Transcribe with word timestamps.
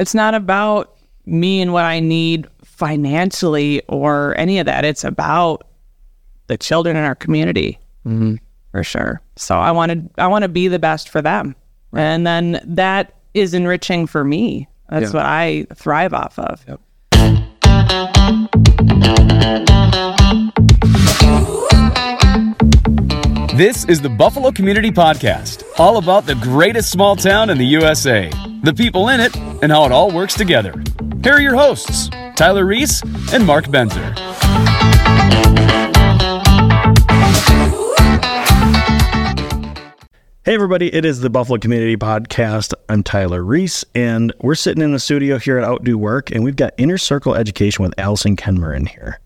It's 0.00 0.14
not 0.14 0.32
about 0.32 0.96
me 1.26 1.60
and 1.60 1.74
what 1.74 1.84
I 1.84 2.00
need 2.00 2.46
financially 2.64 3.82
or 3.86 4.34
any 4.38 4.58
of 4.58 4.64
that. 4.64 4.86
It's 4.86 5.04
about 5.04 5.66
the 6.46 6.56
children 6.56 6.96
in 6.96 7.04
our 7.04 7.14
community 7.14 7.78
mm-hmm. 8.06 8.36
for 8.72 8.82
sure. 8.82 9.20
So 9.36 9.58
I 9.58 9.72
wanted 9.72 10.08
I 10.16 10.26
want 10.28 10.44
to 10.44 10.48
be 10.48 10.68
the 10.68 10.78
best 10.78 11.10
for 11.10 11.20
them, 11.20 11.54
and 11.92 12.26
then 12.26 12.62
that 12.64 13.14
is 13.34 13.52
enriching 13.52 14.06
for 14.06 14.24
me. 14.24 14.68
That's 14.88 15.12
Yeah. 15.12 15.18
what 15.18 15.26
I 15.26 15.66
thrive 15.74 16.14
off 16.14 16.38
of. 16.38 16.64
This 23.60 23.84
is 23.84 24.00
the 24.00 24.08
Buffalo 24.08 24.50
Community 24.50 24.90
Podcast, 24.90 25.64
all 25.78 25.98
about 25.98 26.24
the 26.24 26.34
greatest 26.36 26.90
small 26.90 27.14
town 27.14 27.50
in 27.50 27.58
the 27.58 27.66
USA, 27.66 28.30
the 28.62 28.72
people 28.72 29.10
in 29.10 29.20
it, 29.20 29.36
and 29.36 29.70
how 29.70 29.84
it 29.84 29.92
all 29.92 30.10
works 30.10 30.32
together. 30.32 30.72
Here 31.22 31.34
are 31.34 31.42
your 31.42 31.56
hosts, 31.56 32.08
Tyler 32.36 32.64
Reese 32.64 33.02
and 33.34 33.46
Mark 33.46 33.66
Benzer. 33.66 34.16
Hey, 40.42 40.54
everybody, 40.54 40.94
it 40.94 41.04
is 41.04 41.20
the 41.20 41.28
Buffalo 41.28 41.58
Community 41.58 41.98
Podcast. 41.98 42.72
I'm 42.88 43.02
Tyler 43.02 43.44
Reese, 43.44 43.84
and 43.94 44.32
we're 44.40 44.54
sitting 44.54 44.82
in 44.82 44.92
the 44.92 44.98
studio 44.98 45.36
here 45.36 45.58
at 45.58 45.64
Outdo 45.64 45.98
Work, 45.98 46.30
and 46.30 46.44
we've 46.44 46.56
got 46.56 46.72
Inner 46.78 46.96
Circle 46.96 47.34
Education 47.34 47.82
with 47.82 47.92
Allison 47.98 48.36
Kenmir 48.36 48.74
in 48.74 48.86
here. 48.86 49.20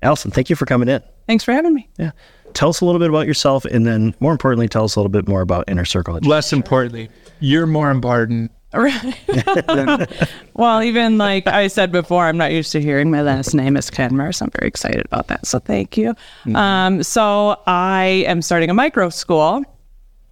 Allison, 0.00 0.30
thank 0.30 0.48
you 0.48 0.56
for 0.56 0.64
coming 0.64 0.88
in. 0.88 1.02
Thanks 1.26 1.44
for 1.44 1.52
having 1.52 1.74
me. 1.74 1.90
Yeah. 1.98 2.12
Tell 2.54 2.70
us 2.70 2.80
a 2.80 2.84
little 2.84 2.98
bit 2.98 3.10
about 3.10 3.26
yourself, 3.26 3.64
and 3.64 3.86
then 3.86 4.14
more 4.20 4.32
importantly, 4.32 4.68
tell 4.68 4.84
us 4.84 4.96
a 4.96 5.00
little 5.00 5.10
bit 5.10 5.28
more 5.28 5.40
about 5.40 5.64
Inner 5.68 5.84
Circle 5.84 6.16
Education. 6.16 6.30
Less 6.30 6.52
importantly, 6.52 7.10
you're 7.40 7.66
more 7.66 7.90
important. 7.90 8.50
Well, 10.56 10.82
even 10.84 11.18
like 11.18 11.48
I 11.48 11.66
said 11.66 11.90
before, 11.90 12.26
I'm 12.26 12.36
not 12.36 12.52
used 12.52 12.70
to 12.72 12.80
hearing 12.80 13.10
my 13.10 13.22
last 13.22 13.54
name 13.54 13.76
is 13.76 13.90
Kenmir, 13.90 14.32
so 14.32 14.44
I'm 14.44 14.50
very 14.52 14.68
excited 14.68 15.04
about 15.04 15.26
that. 15.28 15.46
So 15.46 15.58
thank 15.58 15.96
you. 15.96 16.14
Um, 16.54 17.02
so 17.02 17.60
I 17.66 18.24
am 18.28 18.40
starting 18.40 18.70
a 18.70 18.74
micro 18.74 19.08
school. 19.08 19.64
A 19.64 19.64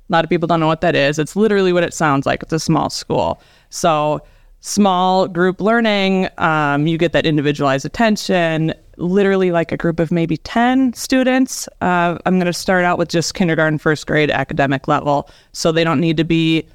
lot 0.09 0.23
of 0.23 0.31
people 0.31 0.47
don't 0.47 0.61
know 0.61 0.69
what 0.69 0.81
that 0.83 0.95
is. 0.95 1.19
It's 1.19 1.35
literally 1.35 1.73
what 1.73 1.83
it 1.83 1.93
sounds 1.93 2.25
like. 2.25 2.43
It's 2.43 2.53
a 2.53 2.61
small 2.61 2.89
school. 2.89 3.43
So 3.71 4.23
small 4.63 5.27
group 5.27 5.61
learning, 5.61 6.29
um, 6.39 6.87
you 6.87 6.97
get 6.97 7.13
that 7.13 7.27
individualized 7.27 7.85
attention. 7.85 8.73
Literally 8.97 9.51
like 9.51 9.73
a 9.73 9.77
group 9.77 9.99
of 9.99 10.13
maybe 10.13 10.37
10 10.37 10.95
students. 10.95 11.69
Uh, 11.81 12.17
I'm 12.25 12.37
going 12.37 12.47
to 12.47 12.53
start 12.53 12.85
out 12.85 12.97
with 12.97 13.09
just 13.09 13.35
kindergarten, 13.35 13.79
first 13.79 14.07
grade 14.07 14.31
academic 14.31 14.87
level. 14.87 15.29
So 15.53 15.73
they 15.73 15.83
don't 15.83 16.01
need 16.01 16.17
to 16.17 16.25
be 16.25 16.67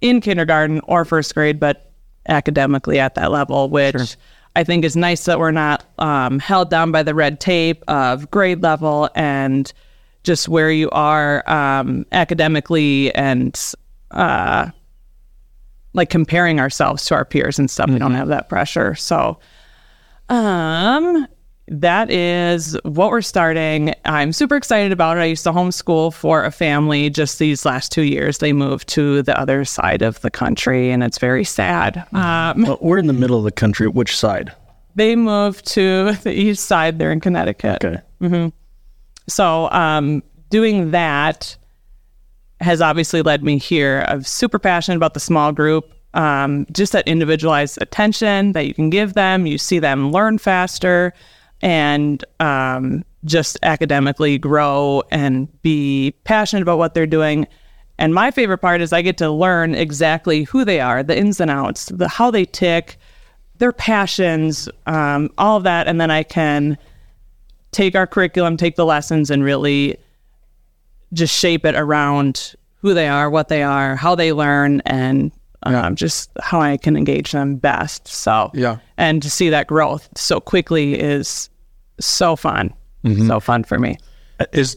in 0.00 0.20
kindergarten 0.20 0.80
or 0.84 1.04
first 1.04 1.32
grade, 1.34 1.60
but 1.60 1.92
academically 2.28 2.98
at 2.98 3.14
that 3.14 3.30
level, 3.30 3.70
which 3.70 4.16
I 4.56 4.64
think 4.64 4.84
is 4.84 4.96
nice 4.96 5.24
that 5.26 5.38
we're 5.38 5.52
not 5.52 5.84
um, 5.98 6.40
held 6.40 6.68
down 6.68 6.90
by 6.90 7.04
the 7.04 7.14
red 7.14 7.38
tape 7.38 7.84
of 7.86 8.28
grade 8.32 8.62
level 8.62 9.08
and 9.14 9.72
just 10.24 10.48
where 10.48 10.70
you 10.70 10.90
are 10.90 11.48
um, 11.48 12.04
academically 12.10 13.14
and 13.14 13.58
uh, 14.10 14.70
like 15.92 16.10
comparing 16.10 16.60
ourselves 16.60 17.04
to 17.06 17.14
our 17.14 17.24
peers 17.24 17.58
and 17.58 17.70
stuff. 17.70 17.90
We 17.90 17.98
don't 17.98 18.14
have 18.14 18.28
that 18.28 18.48
pressure. 18.48 18.94
So, 18.94 19.38
um, 20.28 21.26
that 21.68 22.10
is 22.10 22.76
what 22.82 23.10
we're 23.10 23.20
starting. 23.22 23.94
I'm 24.04 24.32
super 24.32 24.56
excited 24.56 24.90
about 24.92 25.16
it. 25.16 25.20
I 25.20 25.24
used 25.26 25.44
to 25.44 25.52
homeschool 25.52 26.12
for 26.12 26.44
a 26.44 26.50
family 26.50 27.10
just 27.10 27.38
these 27.38 27.64
last 27.64 27.92
two 27.92 28.02
years. 28.02 28.38
They 28.38 28.52
moved 28.52 28.88
to 28.90 29.22
the 29.22 29.38
other 29.38 29.64
side 29.64 30.02
of 30.02 30.20
the 30.20 30.30
country, 30.30 30.90
and 30.90 31.02
it's 31.04 31.18
very 31.18 31.44
sad. 31.44 32.04
Um, 32.12 32.62
Well, 32.62 32.78
we're 32.80 32.98
in 32.98 33.06
the 33.06 33.12
middle 33.12 33.38
of 33.38 33.44
the 33.44 33.52
country. 33.52 33.86
Which 33.88 34.16
side? 34.16 34.52
they 34.96 35.14
moved 35.14 35.64
to 35.68 36.12
the 36.24 36.32
east 36.32 36.64
side. 36.66 36.98
They're 36.98 37.12
in 37.12 37.20
Connecticut. 37.20 37.84
Okay. 38.22 38.52
So, 39.28 39.70
um, 39.70 40.22
doing 40.50 40.90
that 40.90 41.56
has 42.60 42.80
obviously 42.80 43.22
led 43.22 43.42
me 43.42 43.58
here. 43.58 44.04
I'm 44.08 44.22
super 44.22 44.58
passionate 44.58 44.96
about 44.96 45.14
the 45.14 45.20
small 45.20 45.52
group, 45.52 45.92
um, 46.14 46.66
just 46.72 46.92
that 46.92 47.08
individualized 47.08 47.78
attention 47.80 48.52
that 48.52 48.66
you 48.66 48.74
can 48.74 48.90
give 48.90 49.14
them. 49.14 49.46
You 49.46 49.58
see 49.58 49.78
them 49.78 50.12
learn 50.12 50.38
faster 50.38 51.12
and 51.62 52.24
um, 52.40 53.04
just 53.24 53.58
academically 53.62 54.38
grow 54.38 55.02
and 55.10 55.48
be 55.62 56.14
passionate 56.24 56.62
about 56.62 56.78
what 56.78 56.94
they're 56.94 57.06
doing. 57.06 57.46
And 57.98 58.14
my 58.14 58.30
favorite 58.30 58.58
part 58.58 58.80
is 58.80 58.92
I 58.92 59.02
get 59.02 59.18
to 59.18 59.30
learn 59.30 59.74
exactly 59.74 60.44
who 60.44 60.64
they 60.64 60.80
are, 60.80 61.02
the 61.02 61.16
ins 61.16 61.40
and 61.40 61.50
outs, 61.50 61.86
the 61.86 62.08
how 62.08 62.30
they 62.30 62.46
tick, 62.46 62.96
their 63.58 63.72
passions, 63.72 64.68
um, 64.86 65.30
all 65.36 65.58
of 65.58 65.64
that, 65.64 65.86
and 65.86 66.00
then 66.00 66.10
I 66.10 66.22
can 66.22 66.78
take 67.72 67.94
our 67.94 68.06
curriculum, 68.06 68.56
take 68.56 68.76
the 68.76 68.86
lessons, 68.86 69.30
and 69.30 69.44
really 69.44 69.98
just 71.12 71.34
shape 71.36 71.64
it 71.64 71.74
around 71.74 72.54
who 72.80 72.94
they 72.94 73.08
are, 73.08 73.28
what 73.30 73.48
they 73.48 73.62
are, 73.62 73.96
how 73.96 74.14
they 74.14 74.32
learn, 74.32 74.80
and 74.86 75.32
um, 75.64 75.94
just 75.96 76.30
how 76.40 76.60
I 76.60 76.76
can 76.76 76.96
engage 76.96 77.32
them 77.32 77.56
best. 77.56 78.08
So, 78.08 78.50
Yeah. 78.54 78.78
and 78.96 79.22
to 79.22 79.28
see 79.30 79.50
that 79.50 79.66
growth 79.66 80.08
so 80.16 80.40
quickly 80.40 80.98
is 80.98 81.50
so 81.98 82.36
fun, 82.36 82.72
so 83.26 83.40
fun 83.40 83.64
for 83.64 83.78
me. 83.78 83.98
Is 84.52 84.76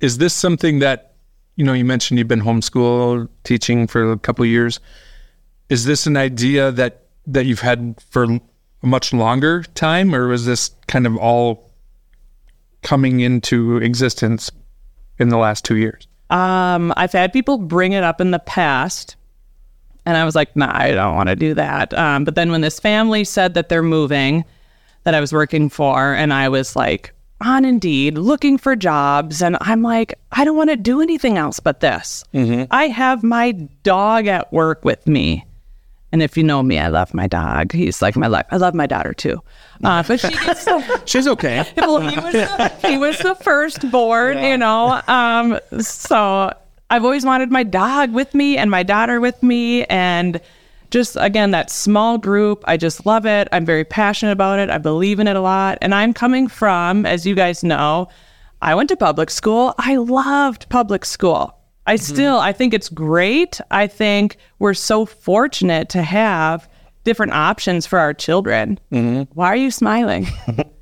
is 0.00 0.18
this 0.18 0.32
something 0.32 0.78
that 0.78 1.14
you 1.56 1.64
know? 1.64 1.72
You 1.72 1.84
mentioned 1.84 2.18
you've 2.18 2.28
been 2.28 2.40
homeschool 2.42 3.28
teaching 3.44 3.86
for 3.88 4.12
a 4.12 4.18
couple 4.18 4.44
of 4.44 4.48
years. 4.50 4.78
Is 5.68 5.84
this 5.84 6.06
an 6.06 6.16
idea 6.16 6.70
that 6.72 7.06
that 7.26 7.46
you've 7.46 7.60
had 7.60 7.96
for 8.10 8.24
a 8.24 8.40
much 8.86 9.12
longer 9.12 9.64
time, 9.74 10.14
or 10.14 10.28
was 10.28 10.46
this 10.46 10.70
kind 10.86 11.06
of 11.06 11.16
all 11.16 11.70
coming 12.82 13.20
into 13.20 13.76
existence 13.78 14.50
in 15.20 15.28
the 15.28 15.38
last 15.38 15.64
two 15.64 15.76
years? 15.76 16.08
Um, 16.30 16.92
I've 16.96 17.12
had 17.12 17.32
people 17.32 17.58
bring 17.58 17.92
it 17.92 18.04
up 18.04 18.20
in 18.20 18.30
the 18.30 18.38
past, 18.38 19.16
and 20.06 20.16
I 20.16 20.24
was 20.24 20.34
like, 20.34 20.54
nah, 20.56 20.72
I 20.72 20.92
don't 20.92 21.16
want 21.16 21.28
to 21.28 21.36
do 21.36 21.54
that. 21.54 21.92
Um, 21.94 22.24
but 22.24 22.34
then 22.34 22.50
when 22.50 22.60
this 22.60 22.80
family 22.80 23.24
said 23.24 23.54
that 23.54 23.68
they're 23.68 23.82
moving, 23.82 24.44
that 25.04 25.14
I 25.14 25.20
was 25.20 25.32
working 25.32 25.68
for, 25.68 26.14
and 26.14 26.32
I 26.32 26.48
was 26.48 26.76
like 26.76 27.12
on 27.40 27.64
Indeed 27.64 28.18
looking 28.18 28.58
for 28.58 28.76
jobs, 28.76 29.42
and 29.42 29.56
I'm 29.60 29.82
like, 29.82 30.14
I 30.32 30.44
don't 30.44 30.56
want 30.56 30.70
to 30.70 30.76
do 30.76 31.00
anything 31.00 31.38
else 31.38 31.58
but 31.58 31.80
this. 31.80 32.24
I 32.70 32.88
have 32.88 33.22
my 33.22 33.52
dog 33.82 34.26
at 34.26 34.52
work 34.52 34.84
with 34.84 35.06
me. 35.06 35.44
And 36.12 36.22
if 36.22 36.36
you 36.36 36.42
know 36.42 36.62
me, 36.62 36.78
I 36.78 36.88
love 36.88 37.14
my 37.14 37.26
dog. 37.26 37.72
He's 37.72 38.02
like 38.02 38.16
my 38.16 38.26
life. 38.26 38.46
I 38.50 38.56
love 38.56 38.74
my 38.74 38.86
daughter 38.86 39.14
too. 39.14 39.40
Uh, 39.84 40.02
but 40.02 40.18
she 40.18 40.30
gets 40.30 40.68
She's 41.04 41.28
okay. 41.28 41.62
he 41.74 41.80
was 41.80 42.32
the, 42.32 42.72
he 42.84 42.98
was 42.98 43.18
the 43.18 43.34
firstborn, 43.36 44.42
you 44.42 44.56
know. 44.56 45.00
Um, 45.06 45.60
so 45.80 46.52
I've 46.90 47.04
always 47.04 47.24
wanted 47.24 47.52
my 47.52 47.62
dog 47.62 48.12
with 48.12 48.34
me 48.34 48.56
and 48.58 48.70
my 48.70 48.82
daughter 48.82 49.20
with 49.20 49.40
me, 49.42 49.84
and 49.84 50.40
just 50.90 51.16
again 51.20 51.52
that 51.52 51.70
small 51.70 52.18
group. 52.18 52.64
I 52.66 52.76
just 52.76 53.06
love 53.06 53.24
it. 53.24 53.46
I'm 53.52 53.64
very 53.64 53.84
passionate 53.84 54.32
about 54.32 54.58
it. 54.58 54.68
I 54.68 54.78
believe 54.78 55.20
in 55.20 55.28
it 55.28 55.36
a 55.36 55.40
lot, 55.40 55.78
and 55.80 55.94
I'm 55.94 56.12
coming 56.12 56.48
from, 56.48 57.06
as 57.06 57.24
you 57.24 57.36
guys 57.36 57.62
know, 57.62 58.08
I 58.60 58.74
went 58.74 58.88
to 58.88 58.96
public 58.96 59.30
school. 59.30 59.74
I 59.78 59.96
loved 59.96 60.68
public 60.68 61.04
school. 61.04 61.56
I 61.90 61.96
still 61.96 62.38
I 62.38 62.52
think 62.52 62.72
it's 62.72 62.88
great. 62.88 63.60
I 63.72 63.88
think 63.88 64.36
we're 64.60 64.74
so 64.74 65.04
fortunate 65.04 65.88
to 65.88 66.02
have 66.02 66.68
different 67.02 67.32
options 67.32 67.84
for 67.84 67.98
our 67.98 68.14
children. 68.14 68.78
Why 69.34 69.48
are 69.48 69.56
you 69.56 69.72
smiling? 69.72 70.28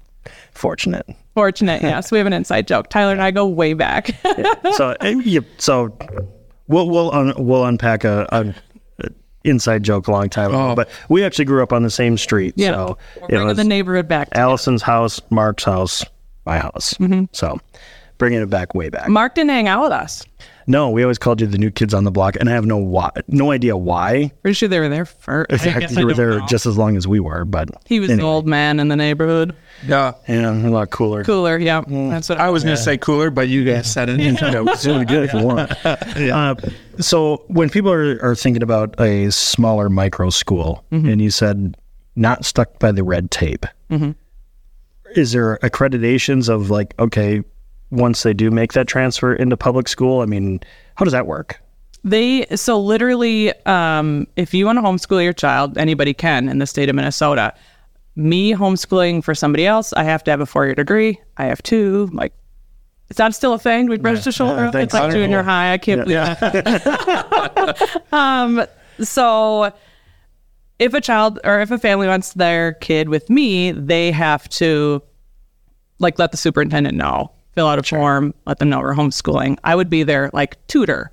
Fortunate. 0.52 1.06
Fortunate, 1.34 1.80
yes. 1.80 2.12
We 2.12 2.18
have 2.18 2.26
an 2.26 2.34
inside 2.34 2.68
joke. 2.68 2.90
Tyler 2.90 3.12
and 3.12 3.22
I 3.22 3.30
go 3.30 3.46
way 3.46 3.72
back. 3.72 4.10
so 4.74 4.96
uh, 5.00 5.06
yeah, 5.24 5.40
so 5.56 5.96
we'll 6.66 6.90
we'll 6.90 7.10
un, 7.12 7.32
we'll 7.38 7.64
unpack 7.64 8.04
a, 8.04 8.26
a, 8.30 8.54
a 9.06 9.08
inside 9.44 9.84
joke 9.84 10.08
a 10.08 10.10
long 10.10 10.28
time 10.28 10.50
ago. 10.50 10.74
But 10.74 10.90
we 11.08 11.24
actually 11.24 11.46
grew 11.46 11.62
up 11.62 11.72
on 11.72 11.84
the 11.84 11.90
same 11.90 12.18
street. 12.18 12.52
yeah. 12.56 12.72
So 12.72 12.98
We're 13.16 13.24
it 13.24 13.28
bringing 13.30 13.56
the 13.56 13.64
neighborhood 13.64 14.08
back. 14.08 14.28
Allison's 14.32 14.82
house, 14.82 15.22
Mark's 15.30 15.64
house, 15.64 16.04
my 16.44 16.58
house. 16.58 16.92
Mm-hmm. 16.94 17.26
So 17.32 17.58
bringing 18.18 18.42
it 18.42 18.50
back 18.50 18.74
way 18.74 18.90
back. 18.90 19.08
Mark 19.08 19.34
didn't 19.34 19.50
hang 19.50 19.68
out 19.68 19.84
with 19.84 19.92
us. 19.92 20.24
No, 20.68 20.90
we 20.90 21.02
always 21.02 21.18
called 21.18 21.40
you 21.40 21.46
the 21.46 21.56
new 21.58 21.70
kids 21.70 21.94
on 21.94 22.04
the 22.04 22.10
block, 22.10 22.36
and 22.38 22.48
I 22.48 22.52
have 22.52 22.66
no 22.66 22.76
why, 22.76 23.10
no 23.26 23.50
idea 23.52 23.74
why. 23.76 24.30
Pretty 24.42 24.54
sure 24.54 24.68
they 24.68 24.78
were 24.78 24.88
there 24.90 25.06
first. 25.06 25.50
In 25.50 25.58
fact, 25.58 25.90
you 25.92 26.04
were 26.06 26.12
there 26.14 26.40
just 26.42 26.66
as 26.66 26.76
long 26.76 26.96
as 26.96 27.08
we 27.08 27.18
were, 27.20 27.44
but 27.46 27.70
He 27.86 27.98
was 28.00 28.10
an 28.10 28.20
anyway. 28.20 28.28
old 28.30 28.46
man 28.46 28.78
in 28.78 28.88
the 28.88 28.96
neighborhood. 28.96 29.56
Yeah. 29.86 30.12
yeah, 30.28 30.50
a 30.52 30.68
lot 30.68 30.90
cooler. 30.90 31.24
Cooler, 31.24 31.56
yeah. 31.56 31.80
Mm. 31.80 32.10
That's 32.10 32.28
what 32.28 32.38
I 32.38 32.50
was 32.50 32.64
going 32.64 32.76
to 32.76 32.82
say 32.82 32.98
cooler, 32.98 33.30
but 33.30 33.48
you 33.48 33.64
guys 33.64 33.90
said 33.90 34.08
it. 34.10 34.20
Yeah, 34.20 34.64
it's 34.68 34.84
really 34.86 35.04
good 35.06 35.24
if 35.24 35.32
you 35.32 35.42
want. 35.42 35.72
Uh, 35.84 36.54
so 36.98 37.44
when 37.48 37.70
people 37.70 37.90
are, 37.90 38.18
are 38.22 38.34
thinking 38.34 38.62
about 38.62 39.00
a 39.00 39.30
smaller 39.30 39.88
micro 39.88 40.28
school, 40.30 40.84
Mm-hmm. 40.92 41.08
and 41.08 41.22
you 41.22 41.30
said 41.30 41.76
not 42.14 42.44
stuck 42.44 42.78
by 42.78 42.92
the 42.92 43.02
red 43.04 43.30
tape, 43.30 43.64
is 45.14 45.32
there 45.32 45.58
accreditations 45.62 46.48
of 46.48 46.70
like 46.70 46.94
okay, 46.98 47.42
once 47.90 48.22
they 48.22 48.34
do 48.34 48.50
make 48.50 48.72
that 48.74 48.86
transfer 48.86 49.34
into 49.34 49.56
public 49.56 49.88
school? 49.88 50.20
I 50.20 50.26
mean, 50.26 50.60
how 50.96 51.04
does 51.04 51.12
that 51.12 51.26
work? 51.26 51.60
They 52.04 52.46
so 52.54 52.80
literally, 52.80 53.52
um, 53.64 54.26
if 54.36 54.54
you 54.54 54.66
want 54.66 54.78
to 54.78 54.82
homeschool 54.82 55.22
your 55.22 55.32
child, 55.32 55.76
anybody 55.76 56.14
can 56.14 56.48
in 56.48 56.58
the 56.58 56.66
state 56.66 56.88
of 56.88 56.94
Minnesota. 56.94 57.54
Me 58.14 58.52
homeschooling 58.52 59.22
for 59.22 59.34
somebody 59.34 59.64
else, 59.66 59.92
I 59.92 60.02
have 60.02 60.24
to 60.24 60.30
have 60.30 60.40
a 60.40 60.46
four 60.46 60.66
year 60.66 60.74
degree. 60.74 61.20
I 61.36 61.44
have 61.44 61.62
two. 61.62 62.08
Like, 62.12 62.32
is 63.10 63.16
that 63.16 63.34
still 63.34 63.54
a 63.54 63.58
thing? 63.58 63.88
We 63.88 63.96
bridge 63.96 64.24
the 64.24 64.32
shoulder. 64.32 64.66
I 64.66 64.70
think 64.70 64.84
it's 64.84 64.94
like 64.94 65.12
so. 65.12 65.18
junior 65.18 65.42
high. 65.42 65.72
I 65.72 65.78
can't 65.78 66.04
believe 66.04 66.18
um, 68.12 68.66
so 69.00 69.72
if 70.78 70.94
a 70.94 71.00
child 71.00 71.40
or 71.44 71.60
if 71.60 71.70
a 71.70 71.78
family 71.78 72.06
wants 72.06 72.34
their 72.34 72.74
kid 72.74 73.08
with 73.08 73.30
me, 73.30 73.72
they 73.72 74.10
have 74.10 74.48
to 74.50 75.02
like 75.98 76.18
let 76.18 76.30
the 76.30 76.36
superintendent 76.36 76.96
know, 76.96 77.32
fill 77.58 77.66
out 77.66 77.78
a 77.80 77.82
form, 77.82 78.32
let 78.46 78.60
them 78.60 78.68
know 78.68 78.78
we're 78.78 78.94
homeschooling. 78.94 79.58
I 79.64 79.74
would 79.74 79.90
be 79.90 80.04
their 80.04 80.30
like 80.32 80.64
tutor, 80.68 81.10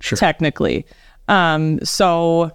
Sure. 0.00 0.18
technically. 0.18 0.84
Um, 1.26 1.82
so 1.84 2.52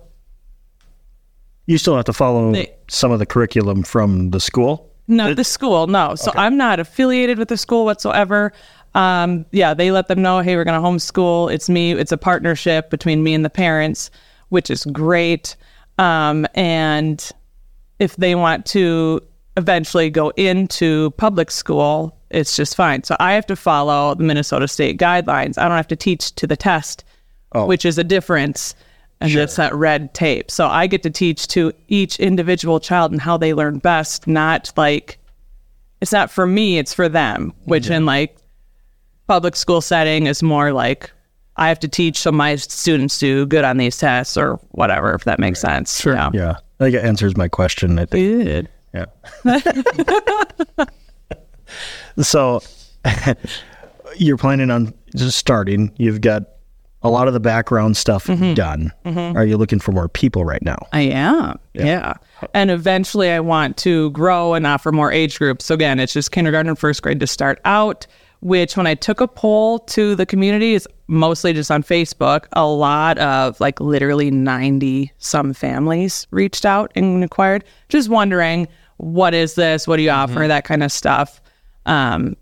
You 1.66 1.80
still 1.80 1.96
have 1.96 2.06
to 2.06 2.14
follow 2.14 2.52
They- 2.52 2.72
some 2.88 3.12
of 3.12 3.18
the 3.20 3.26
curriculum 3.26 3.82
from 3.82 4.30
the 4.30 4.40
school. 4.40 4.90
No, 5.08 5.34
the 5.34 5.44
school, 5.44 5.88
no. 5.88 6.14
So 6.16 6.32
I'm 6.36 6.56
not 6.56 6.80
affiliated 6.80 7.40
with 7.40 7.48
the 7.48 7.58
school 7.58 7.84
whatsoever. 7.86 8.52
Um, 8.94 9.46
yeah, 9.52 9.74
they 9.74 9.90
let 9.92 10.08
them 10.08 10.22
know, 10.22 10.40
hey, 10.42 10.56
we're 10.56 10.64
going 10.66 10.80
to 10.80 10.86
homeschool. 10.88 11.52
It's 11.52 11.68
me. 11.70 11.94
It's 11.94 12.12
a 12.12 12.18
partnership 12.18 12.90
between 12.92 13.24
me 13.24 13.34
and 13.34 13.44
the 13.46 13.50
parents, 13.50 14.12
which 14.50 14.70
is 14.70 14.86
great. 14.86 15.56
Um, 15.98 16.46
and 16.56 17.28
if 18.00 18.16
they 18.18 18.36
want 18.36 18.66
to 18.68 19.22
eventually 19.58 20.10
go 20.12 20.30
into 20.36 21.12
public 21.12 21.50
school, 21.52 22.18
it's 22.34 22.56
just 22.56 22.76
fine. 22.76 23.04
So 23.04 23.16
I 23.20 23.34
have 23.34 23.46
to 23.48 23.56
follow 23.56 24.16
the 24.16 24.24
Minnesota 24.24 24.68
State 24.68 24.98
guidelines. 24.98 25.58
I 25.58 25.68
don't 25.68 25.78
have 25.78 25.88
to 25.88 25.96
teach 25.96 26.34
to 26.36 26.48
the 26.48 26.58
test, 26.58 27.04
oh. 27.54 27.66
which 27.66 27.86
is 27.86 27.98
a 27.98 28.04
difference. 28.04 28.76
And 29.20 29.32
it's 29.36 29.58
that 29.58 29.76
red 29.76 30.16
tape. 30.16 30.50
So 30.50 30.66
I 30.66 30.88
get 30.88 31.04
to 31.04 31.12
teach 31.12 31.48
to 31.50 31.72
each 31.88 32.20
individual 32.20 32.80
child 32.80 33.12
and 33.12 33.22
how 33.22 33.38
they 33.38 33.54
learn 33.54 33.78
best, 33.78 34.26
not 34.26 34.72
like 34.76 35.20
it's 36.02 36.12
not 36.12 36.32
for 36.32 36.48
me, 36.48 36.80
it's 36.80 36.92
for 36.92 37.08
them, 37.08 37.54
which 37.66 37.88
in 37.92 38.08
like 38.08 38.36
public 39.28 39.56
school 39.56 39.80
setting 39.80 40.26
is 40.26 40.42
more 40.42 40.74
like 40.74 41.12
I 41.56 41.68
have 41.68 41.80
to 41.82 41.88
teach 41.88 42.18
so 42.18 42.32
my 42.32 42.56
students 42.56 43.20
do 43.20 43.46
good 43.46 43.64
on 43.64 43.78
these 43.78 43.96
tests 43.96 44.38
or 44.38 44.56
whatever, 44.72 45.14
if 45.14 45.26
that 45.26 45.38
makes 45.38 45.62
sense. 45.62 46.02
Sure. 46.02 46.16
Yeah. 46.16 46.32
Yeah, 46.34 46.56
I 46.80 46.86
think 46.86 46.96
it 46.96 47.06
answers 47.06 47.38
my 47.38 47.48
question. 47.48 48.00
I 48.00 48.06
think. 48.06 48.44
Good. 48.46 48.70
Yeah. 48.96 50.86
so 52.20 52.62
you're 54.18 54.38
planning 54.38 54.72
on 54.72 54.94
just 55.16 55.38
starting. 55.38 55.92
You've 55.98 56.22
got 56.22 56.44
a 57.04 57.10
lot 57.10 57.28
of 57.28 57.34
the 57.34 57.40
background 57.40 57.98
stuff 57.98 58.28
mm-hmm. 58.28 58.54
done. 58.54 58.92
Mm-hmm. 59.06 59.36
Are 59.36 59.46
you 59.46 59.58
looking 59.58 59.80
for 59.80 59.92
more 59.92 60.08
people 60.08 60.46
right 60.46 60.62
now? 60.62 60.78
I 60.94 61.02
am. 61.02 61.58
Yeah. 61.74 62.14
And 62.54 62.70
eventually 62.70 63.32
I 63.32 63.40
want 63.40 63.78
to 63.78 64.12
grow 64.12 64.54
and 64.54 64.68
offer 64.68 64.92
more 64.92 65.12
age 65.12 65.40
groups. 65.40 65.66
So 65.66 65.74
again, 65.74 66.00
it's 66.00 66.14
just 66.14 66.32
kindergarten 66.32 66.76
first 66.76 67.02
grade 67.02 67.20
to 67.20 67.28
start 67.28 67.60
out, 67.66 68.06
which 68.42 68.78
when 68.78 68.86
I 68.86 68.94
took 68.94 69.20
a 69.20 69.28
poll 69.28 69.80
to 69.80 70.16
the 70.16 70.26
community 70.26 70.76
is 70.76 70.88
mostly 71.08 71.54
just 71.54 71.72
on 71.72 71.82
Facebook. 71.82 72.46
A 72.54 72.68
lot 72.68 73.18
of 73.18 73.60
like 73.60 73.80
literally 73.80 74.30
90 74.30 75.12
some 75.18 75.54
families 75.54 76.28
reached 76.30 76.66
out 76.66 76.92
and 76.96 77.24
inquired, 77.24 77.64
just 77.90 78.10
wondering, 78.10 78.68
what 78.98 79.34
is 79.34 79.56
this? 79.56 79.88
What 79.88 79.98
do 79.98 80.04
you 80.04 80.10
mm-hmm. 80.10 80.32
offer? 80.32 80.48
That 80.48 80.66
kind 80.66 80.84
of 80.84 80.92
stuff. 80.92 81.41
Um, 81.86 82.36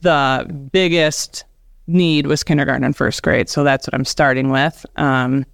the 0.00 0.68
biggest 0.72 1.44
need 1.86 2.26
was 2.26 2.42
kindergarten 2.42 2.84
and 2.84 2.96
first 2.96 3.22
grade. 3.22 3.48
So 3.48 3.64
that's 3.64 3.86
what 3.86 3.94
I'm 3.94 4.04
starting 4.04 4.50
with. 4.50 4.84
Um, 4.96 5.44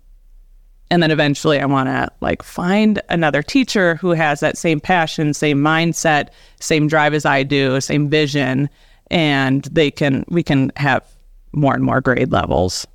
and 0.91 1.03
then 1.03 1.11
eventually 1.11 1.59
I 1.59 1.65
want 1.65 1.89
to 1.89 2.11
like 2.21 2.43
find 2.43 3.01
another 3.09 3.43
teacher 3.43 3.95
who 3.97 4.11
has 4.11 4.41
that 4.41 4.59
same 4.59 4.79
passion, 4.79 5.33
same 5.33 5.59
mindset, 5.59 6.29
same 6.61 6.87
drive 6.87 7.15
as 7.15 7.25
I 7.25 7.45
do, 7.45 7.81
same 7.81 8.11
vision, 8.11 8.69
and 9.11 9.65
they 9.65 9.91
can 9.91 10.25
we 10.29 10.43
can 10.43 10.71
have 10.77 11.07
more 11.53 11.75
and 11.75 11.83
more 11.83 12.03
grade 12.03 12.31
levels. 12.31 12.87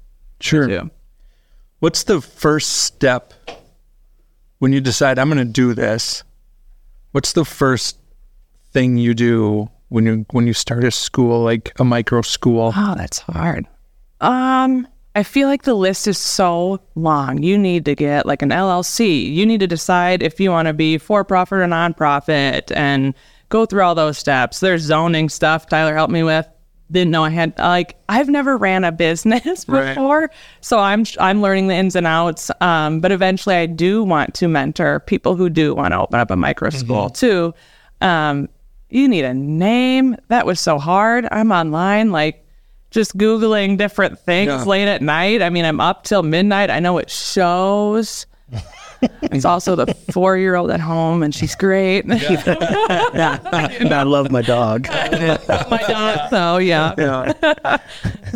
Sure. 0.41 0.67
Too. 0.67 0.91
What's 1.79 2.03
the 2.03 2.21
first 2.21 2.83
step 2.83 3.33
when 4.59 4.73
you 4.73 4.81
decide 4.81 5.17
I'm 5.17 5.29
going 5.29 5.39
to 5.39 5.45
do 5.45 5.73
this? 5.73 6.23
What's 7.13 7.33
the 7.33 7.45
first 7.45 7.97
thing 8.73 8.97
you 8.97 9.15
do 9.15 9.69
when 9.89 10.05
you 10.05 10.25
when 10.31 10.47
you 10.47 10.53
start 10.53 10.83
a 10.83 10.91
school 10.91 11.41
like 11.43 11.73
a 11.79 11.83
micro 11.83 12.21
school? 12.21 12.73
Oh, 12.75 12.95
that's 12.97 13.19
hard. 13.19 13.65
Um, 14.21 14.87
I 15.15 15.23
feel 15.23 15.47
like 15.47 15.63
the 15.63 15.73
list 15.73 16.07
is 16.07 16.17
so 16.17 16.79
long. 16.95 17.41
You 17.41 17.57
need 17.57 17.85
to 17.85 17.95
get 17.95 18.25
like 18.25 18.41
an 18.41 18.49
LLC. 18.49 19.31
You 19.33 19.45
need 19.45 19.59
to 19.61 19.67
decide 19.67 20.21
if 20.21 20.39
you 20.39 20.51
want 20.51 20.67
to 20.67 20.73
be 20.73 20.97
for 20.97 21.23
profit 21.23 21.59
or 21.59 21.65
nonprofit 21.65 22.75
and 22.75 23.13
go 23.49 23.65
through 23.65 23.81
all 23.81 23.95
those 23.95 24.17
steps. 24.17 24.59
There's 24.59 24.81
zoning 24.83 25.29
stuff 25.29 25.67
Tyler 25.67 25.95
helped 25.95 26.13
me 26.13 26.23
with. 26.23 26.47
Didn't 26.89 27.11
know 27.11 27.23
I 27.25 27.29
had 27.31 27.57
like 27.59 27.97
I've 28.07 28.29
never 28.29 28.57
ran 28.57 28.83
a 28.83 28.91
business 28.93 29.67
Right. 29.67 29.89
before, 29.93 30.29
so 30.61 30.79
I'm 30.79 31.03
I'm 31.19 31.41
learning 31.41 31.67
the 31.67 31.75
ins 31.75 31.95
and 31.95 32.07
outs. 32.07 32.49
Um, 32.61 32.99
but 33.01 33.11
eventually, 33.11 33.55
I 33.55 33.65
do 33.65 34.03
want 34.03 34.33
to 34.35 34.47
mentor 34.47 35.01
people 35.01 35.35
who 35.35 35.49
do 35.49 35.75
want 35.75 35.93
to 35.93 35.99
open 35.99 36.19
up 36.19 36.31
a 36.31 36.35
micro 36.35 36.69
school 36.69 37.09
too. 37.09 37.53
Um, 37.99 38.47
you 38.89 39.07
need 39.07 39.25
a 39.25 39.33
name. 39.33 40.15
That 40.29 40.45
was 40.45 40.59
so 40.59 40.77
hard. 40.79 41.27
I'm 41.31 41.51
online, 41.51 42.11
like 42.11 42.45
just 42.91 43.17
Googling 43.17 43.77
different 43.77 44.17
things 44.19 44.47
Yeah. 44.49 44.63
late 44.63 44.87
at 44.87 45.01
night. 45.01 45.41
I 45.41 45.49
mean, 45.49 45.65
I'm 45.65 45.79
up 45.81 46.03
till 46.03 46.23
midnight. 46.23 46.69
I 46.69 46.79
know 46.79 46.97
it 46.97 47.09
shows. 47.09 48.25
it's 49.23 49.43
also 49.45 49.75
the 49.75 49.93
four 50.13 50.37
year 50.37 50.55
old 50.55 50.71
at 50.71 50.79
home, 50.79 51.21
and 51.21 51.35
she's 51.35 51.53
great. 51.53 52.05
And 52.09 53.93
I 53.93 54.03
love 54.03 54.31
my 54.31 54.41
dog. 54.41 54.87
My 54.89 55.83
dog. 55.87 56.29
So, 56.29 56.57
yeah. 56.57 56.93
Yeah. 56.97 57.77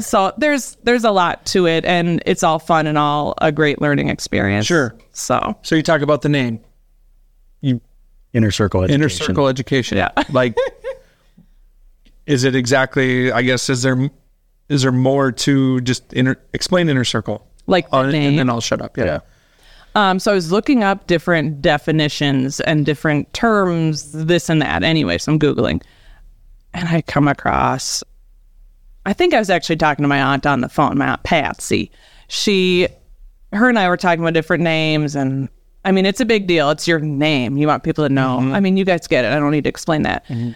So, 0.02 0.34
there's 0.38 0.78
there's 0.84 1.04
a 1.04 1.12
lot 1.12 1.46
to 1.48 1.66
it, 1.68 1.86
and 1.86 2.22
it's 2.26 2.44
all 2.44 2.60
fun 2.60 2.88
and 2.88 2.98
all 2.98 3.34
a 3.42 3.52
great 3.52 3.82
learning 3.82 4.10
experience. 4.10 4.66
Sure. 4.66 4.96
So, 5.14 5.58
So 5.64 5.76
you 5.76 5.82
talk 5.84 6.02
about 6.02 6.22
the 6.22 6.30
name. 6.30 6.60
You 7.62 7.82
Inner 8.34 8.52
circle 8.52 8.82
education. 8.84 9.02
inner 9.02 9.10
circle 9.10 9.48
education. 9.48 9.98
Yeah. 9.98 10.12
Like 10.32 10.56
is 12.26 12.44
it 12.44 12.56
exactly 12.56 13.32
I 13.32 13.42
guess 13.42 13.70
is 13.70 13.82
there 13.82 14.10
is 14.70 14.84
there 14.84 14.92
more 14.92 15.32
to 15.32 15.82
just 15.82 16.14
inner 16.14 16.38
explain 16.54 16.88
inner 16.90 17.04
circle? 17.04 17.48
like 17.68 17.90
the 17.90 17.98
and, 17.98 18.12
name. 18.12 18.30
and 18.30 18.40
then 18.40 18.50
I'll 18.50 18.62
shut 18.62 18.82
up. 18.82 18.98
Yeah. 18.98 19.06
Yeah. 19.06 19.20
Um, 19.94 20.20
so 20.20 20.32
I 20.32 20.36
was 20.36 20.52
looking 20.52 20.84
up 20.84 21.08
different 21.08 21.62
definitions 21.62 22.60
and 22.62 22.86
different 22.86 23.32
terms, 23.34 24.12
this 24.12 24.50
and 24.50 24.62
that. 24.62 24.84
Anyway, 24.84 25.18
so 25.18 25.34
I'm 25.34 25.40
Googling. 25.40 25.82
And 26.74 26.88
I 26.88 27.02
come 27.02 27.28
across, 27.28 28.04
I 29.06 29.14
think 29.14 29.34
I 29.34 29.40
was 29.40 29.50
actually 29.50 29.76
talking 29.76 30.04
to 30.04 30.08
my 30.10 30.22
aunt 30.22 30.46
on 30.46 30.62
the 30.62 30.70
phone, 30.70 30.98
my 30.98 31.08
aunt 31.10 31.24
Patsy. 31.24 31.92
She, 32.30 32.88
her 33.52 33.68
and 33.68 33.78
I 33.78 33.90
were 33.90 33.98
talking 33.98 34.22
about 34.22 34.34
different 34.34 34.64
names. 34.64 35.16
And 35.16 35.50
I 35.84 35.92
mean, 35.92 36.06
it's 36.06 36.20
a 36.22 36.26
big 36.26 36.48
deal. 36.48 36.70
It's 36.70 36.88
your 36.88 37.00
name. 37.00 37.58
You 37.58 37.68
want 37.68 37.84
people 37.84 38.08
to 38.08 38.14
know. 38.14 38.38
Mm-hmm. 38.40 38.54
I 38.54 38.60
mean, 38.60 38.78
you 38.78 38.86
guys 38.86 39.08
get 39.08 39.26
it. 39.26 39.32
I 39.32 39.40
don't 39.40 39.52
need 39.52 39.64
to 39.64 39.70
explain 39.70 40.04
that. 40.04 40.26
Mm-hmm. 40.28 40.52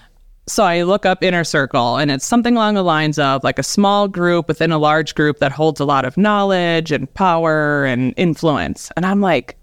So 0.48 0.64
I 0.64 0.84
look 0.84 1.06
up 1.08 1.24
inner 1.24 1.44
circle 1.44 1.98
and 1.98 2.12
it's 2.12 2.24
something 2.26 2.56
along 2.56 2.76
the 2.76 2.84
lines 2.84 3.18
of 3.18 3.44
like 3.44 3.58
a 3.58 3.64
small 3.64 4.08
group 4.08 4.48
within 4.48 4.72
a 4.72 4.78
large 4.78 5.16
group 5.16 5.40
that 5.40 5.52
holds 5.52 5.80
a 5.80 5.86
lot 5.86 6.06
of 6.06 6.18
knowledge 6.18 6.92
and 6.92 7.12
power 7.16 7.86
and 7.86 8.14
influence. 8.18 8.92
And 8.96 9.08
I'm 9.08 9.22
like, 9.22 9.58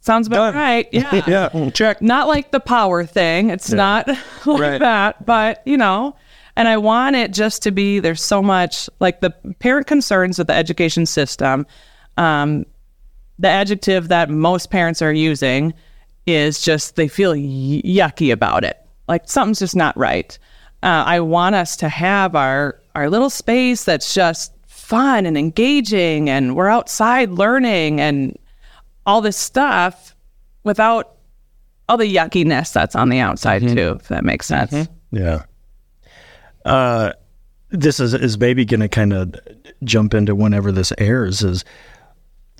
sounds 0.00 0.26
about 0.26 0.52
Done. 0.52 0.54
right. 0.56 0.88
Yeah. 0.92 1.14
Yeah. 1.26 1.48
Mm, 1.50 1.72
check. 1.74 2.02
Not 2.02 2.28
like 2.28 2.50
the 2.50 2.60
power 2.60 3.04
thing. 3.06 3.48
It's 3.50 3.72
not 3.72 4.06
like 4.46 4.60
Right. 4.60 4.78
that, 4.80 5.24
but 5.24 5.62
you 5.66 5.76
know, 5.78 6.14
and 6.56 6.68
I 6.68 6.76
want 6.76 7.16
it 7.16 7.32
just 7.32 7.62
to 7.62 7.70
be 7.70 8.00
there's 8.00 8.22
so 8.22 8.42
much 8.42 8.90
like 9.00 9.20
the 9.20 9.30
parent 9.60 9.86
concerns 9.86 10.36
with 10.36 10.48
the 10.48 10.54
education 10.54 11.06
system. 11.06 11.66
Um, 12.18 12.66
the 13.40 13.48
adjective 13.48 14.08
that 14.08 14.28
most 14.30 14.70
parents 14.70 15.00
are 15.00 15.12
using 15.12 15.72
is 16.26 16.60
just 16.60 16.96
they 16.96 17.08
feel 17.08 17.32
y- 17.32 17.82
yucky 17.84 18.32
about 18.32 18.64
it. 18.64 18.78
Like 19.08 19.28
something's 19.28 19.58
just 19.58 19.74
not 19.74 19.96
right. 19.96 20.38
Uh, 20.82 21.04
I 21.06 21.20
want 21.20 21.54
us 21.54 21.76
to 21.78 21.88
have 21.88 22.36
our 22.36 22.80
our 22.94 23.08
little 23.08 23.30
space 23.30 23.84
that's 23.84 24.14
just 24.14 24.52
fun 24.66 25.26
and 25.26 25.36
engaging, 25.38 26.28
and 26.28 26.54
we're 26.54 26.68
outside 26.68 27.30
learning 27.30 28.00
and 28.00 28.38
all 29.06 29.20
this 29.20 29.36
stuff 29.36 30.14
without 30.64 31.16
all 31.88 31.96
the 31.96 32.14
yuckiness 32.14 32.72
that's 32.72 32.94
on 32.94 33.08
the 33.08 33.18
outside 33.18 33.62
too. 33.62 33.98
If 34.00 34.08
that 34.08 34.24
makes 34.24 34.46
sense. 34.46 34.88
Yeah. 35.10 35.44
Uh, 36.64 37.12
this 37.70 38.00
is 38.00 38.14
is 38.14 38.38
maybe 38.38 38.64
going 38.64 38.80
to 38.80 38.88
kind 38.88 39.12
of 39.12 39.34
jump 39.82 40.12
into 40.12 40.34
whenever 40.34 40.72
this 40.72 40.92
airs. 40.98 41.42
Is 41.42 41.64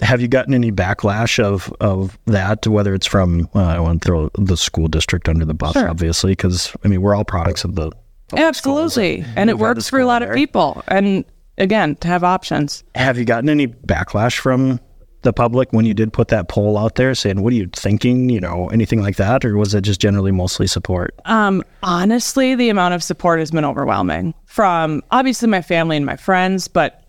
have 0.00 0.20
you 0.20 0.28
gotten 0.28 0.54
any 0.54 0.72
backlash 0.72 1.42
of 1.42 1.72
of 1.80 2.18
that? 2.26 2.66
Whether 2.66 2.94
it's 2.94 3.06
from 3.06 3.48
uh, 3.54 3.60
I 3.60 3.80
want 3.80 4.02
to 4.02 4.06
throw 4.06 4.30
the 4.34 4.56
school 4.56 4.88
district 4.88 5.28
under 5.28 5.44
the 5.44 5.54
bus, 5.54 5.74
Sure. 5.74 5.88
obviously, 5.88 6.32
because 6.32 6.74
I 6.84 6.88
mean 6.88 7.02
we're 7.02 7.14
all 7.14 7.24
products 7.24 7.64
of 7.64 7.74
the. 7.74 7.90
Absolutely. 8.36 9.24
And 9.36 9.50
it 9.50 9.58
works 9.58 9.88
for 9.88 9.98
a 9.98 10.06
lot 10.06 10.22
of 10.22 10.32
people. 10.34 10.82
And 10.88 11.24
again 11.58 11.96
to 11.96 12.08
have 12.08 12.24
options. 12.24 12.84
Have 12.94 13.18
you 13.18 13.24
gotten 13.24 13.48
any 13.50 13.66
backlash 13.66 14.38
from 14.38 14.80
the 15.22 15.32
public 15.34 15.70
when 15.72 15.84
you 15.84 15.92
did 15.92 16.12
put 16.14 16.28
that 16.28 16.48
poll 16.48 16.78
out 16.78 16.94
there 16.94 17.14
saying, 17.14 17.42
what 17.42 17.52
are 17.52 17.56
you 17.56 17.68
thinking? 17.74 18.30
You 18.30 18.40
know, 18.40 18.68
anything 18.68 19.02
like 19.02 19.16
that? 19.16 19.44
Or 19.44 19.56
was 19.58 19.74
it 19.74 19.82
just 19.82 20.00
generally 20.00 20.32
mostly 20.32 20.66
support? 20.66 21.14
Um, 21.26 21.62
honestly, 21.82 22.54
the 22.54 22.70
amount 22.70 22.94
of 22.94 23.02
support 23.02 23.38
has 23.40 23.50
been 23.50 23.64
overwhelming 23.66 24.32
from 24.46 25.02
obviously 25.10 25.48
my 25.48 25.60
family 25.60 25.98
and 25.98 26.06
my 26.06 26.16
friends, 26.16 26.68
but 26.68 27.04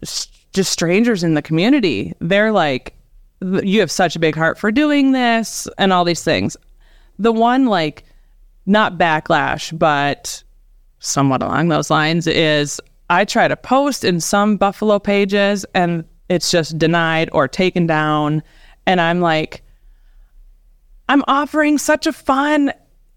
just 0.53 0.71
strangers 0.71 1.23
in 1.23 1.33
the 1.33 1.41
community. 1.41 2.13
They're 2.19 2.51
like, 2.51 2.93
you 3.41 3.79
have 3.79 3.91
such 3.91 4.15
a 4.15 4.19
big 4.19 4.35
heart 4.35 4.57
for 4.57 4.71
doing 4.71 5.11
this 5.11 5.67
and 5.77 5.91
all 5.91 6.05
these 6.05 6.23
things. 6.23 6.55
The 7.19 7.31
one, 7.31 7.65
like, 7.65 8.03
not 8.65 8.97
backlash, 8.97 9.77
but 9.77 10.43
somewhat 10.99 11.41
along 11.41 11.69
those 11.69 11.89
lines 11.89 12.27
is 12.27 12.79
I 13.09 13.25
try 13.25 13.47
to 13.47 13.57
post 13.57 14.03
in 14.03 14.19
some 14.19 14.57
Buffalo 14.57 14.99
pages 14.99 15.65
and 15.73 16.05
it's 16.29 16.51
just 16.51 16.77
denied 16.77 17.29
or 17.33 17.47
taken 17.47 17.87
down. 17.87 18.43
And 18.85 19.01
I'm 19.01 19.19
like, 19.19 19.63
I'm 21.09 21.23
offering 21.27 21.77
such 21.77 22.07
a 22.07 22.13
fun, 22.13 22.71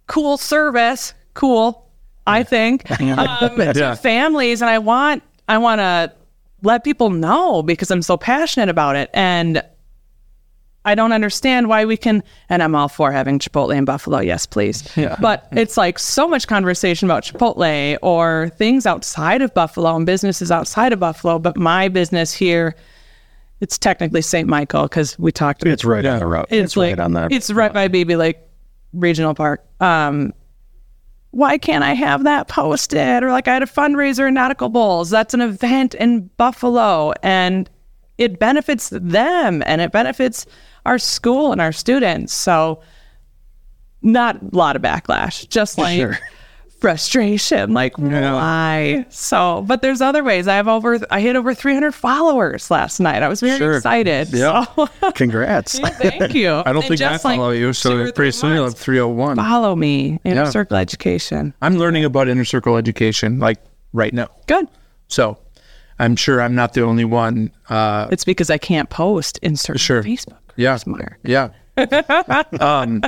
cool 0.06 0.36
service. 0.36 1.14
Cool, 1.34 1.88
I 2.26 2.42
think, 2.44 2.88
um, 3.00 3.56
to 3.74 3.96
families, 3.96 4.62
and 4.62 4.70
I 4.70 4.78
want 4.78 5.22
I 5.48 5.58
want 5.58 5.80
to 5.80 6.12
let 6.64 6.84
people 6.84 7.10
know 7.10 7.62
because 7.62 7.90
I'm 7.90 8.02
so 8.02 8.16
passionate 8.16 8.68
about 8.68 8.96
it, 8.96 9.10
and 9.14 9.62
I 10.86 10.94
don't 10.94 11.12
understand 11.12 11.68
why 11.68 11.84
we 11.84 11.96
can. 11.96 12.22
And 12.48 12.62
I'm 12.62 12.74
all 12.74 12.88
for 12.88 13.10
having 13.10 13.38
Chipotle 13.38 13.74
in 13.74 13.84
Buffalo, 13.84 14.20
yes, 14.20 14.46
please. 14.46 14.84
Yeah. 14.96 15.16
But 15.20 15.48
it's 15.52 15.76
like 15.76 15.98
so 15.98 16.28
much 16.28 16.46
conversation 16.46 17.06
about 17.06 17.24
Chipotle 17.24 17.98
or 18.00 18.50
things 18.56 18.86
outside 18.86 19.42
of 19.42 19.52
Buffalo 19.52 19.96
and 19.96 20.06
businesses 20.06 20.50
outside 20.50 20.92
of 20.92 21.00
Buffalo. 21.00 21.38
But 21.38 21.56
my 21.56 21.88
business 21.88 22.32
here, 22.32 22.74
it's 23.60 23.76
technically 23.76 24.22
St. 24.22 24.48
Michael 24.48 24.84
because 24.84 25.18
we 25.18 25.32
talked. 25.32 25.66
It's 25.66 25.84
right 25.84 26.04
on 26.04 26.20
the 26.20 26.26
road. 26.26 26.46
It's, 26.50 26.76
like 26.76 26.96
right 26.96 27.00
on 27.00 27.12
that. 27.14 27.32
It's 27.32 27.50
right 27.50 27.72
by 27.72 27.88
Beebe 27.88 28.16
Lake 28.16 28.38
Regional 28.92 29.34
Park. 29.34 29.64
Um, 29.80 30.32
why 31.34 31.58
can't 31.58 31.82
I 31.82 31.94
have 31.94 32.24
that 32.24 32.46
posted? 32.46 33.22
Or 33.22 33.30
like 33.30 33.48
I 33.48 33.54
had 33.54 33.62
a 33.62 33.66
fundraiser 33.66 34.28
in 34.28 34.34
Nautical 34.34 34.68
Bowls. 34.68 35.10
That's 35.10 35.34
an 35.34 35.40
event 35.40 35.94
in 35.94 36.30
Buffalo, 36.36 37.12
and 37.22 37.68
it 38.18 38.38
benefits 38.38 38.90
them 38.90 39.62
and 39.66 39.80
it 39.80 39.90
benefits 39.90 40.46
our 40.86 40.98
school 40.98 41.50
and 41.50 41.60
our 41.60 41.72
students. 41.72 42.32
So, 42.32 42.80
not 44.00 44.40
a 44.40 44.56
lot 44.56 44.76
of 44.76 44.82
backlash, 44.82 45.48
just 45.48 45.76
like 45.76 45.98
frustration. 46.84 47.72
Like 47.72 47.96
why? 47.98 49.06
So, 49.08 49.62
but 49.66 49.80
there's 49.82 50.00
other 50.00 50.22
ways. 50.22 50.46
I 50.46 50.56
have 50.56 50.68
over. 50.68 50.98
I 51.10 51.20
hit 51.20 51.34
over 51.36 51.54
300 51.54 51.92
followers 51.92 52.70
last 52.70 53.00
night. 53.00 53.22
I 53.22 53.28
was 53.28 53.40
very 53.40 53.76
excited. 53.76 54.28
Yeah. 54.32 54.64
So, 54.76 54.86
Congrats. 55.14 55.78
thank 55.98 56.34
you. 56.34 56.50
I 56.50 56.72
don't 56.72 56.76
And 56.76 56.84
think 56.84 57.00
I 57.00 57.12
just, 57.14 57.24
like, 57.24 57.38
follow 57.38 57.50
you, 57.50 57.72
so 57.72 58.12
pretty 58.12 58.32
soon 58.32 58.54
you'll 58.54 58.64
have 58.64 58.76
301. 58.76 59.36
follow 59.36 59.74
me 59.74 60.20
inner 60.24 60.42
Yeah. 60.44 60.50
circle 60.50 60.76
education. 60.76 61.54
I'm 61.62 61.76
learning 61.78 62.04
about 62.04 62.28
inner 62.28 62.44
circle 62.44 62.76
education 62.76 63.38
like 63.38 63.58
right 63.92 64.12
now. 64.12 64.28
Good. 64.46 64.68
So 65.08 65.38
I'm 65.98 66.16
sure 66.16 66.42
I'm 66.42 66.54
not 66.54 66.74
the 66.74 66.82
only 66.82 67.04
one. 67.04 67.50
Uh, 67.68 68.08
It's 68.10 68.24
because 68.24 68.50
I 68.50 68.58
can't 68.58 68.90
post 68.90 69.38
in 69.42 69.56
certain 69.56 69.78
Sure. 69.78 70.02
Facebook. 70.02 70.38
yeah. 70.56 70.76
Yeah. 71.24 71.48
um, 72.60 73.02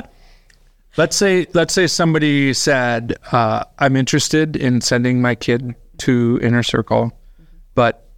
let's 0.97 1.15
say 1.15 1.47
let's 1.53 1.73
say 1.73 1.87
somebody 1.87 2.53
said, 2.53 3.15
uh, 3.31 3.63
"I'm 3.79 3.95
interested 3.95 4.55
in 4.55 4.81
sending 4.81 5.21
my 5.21 5.35
kid 5.35 5.75
to 5.99 6.39
Inner 6.41 6.63
Circle, 6.63 7.11
but 7.75 8.09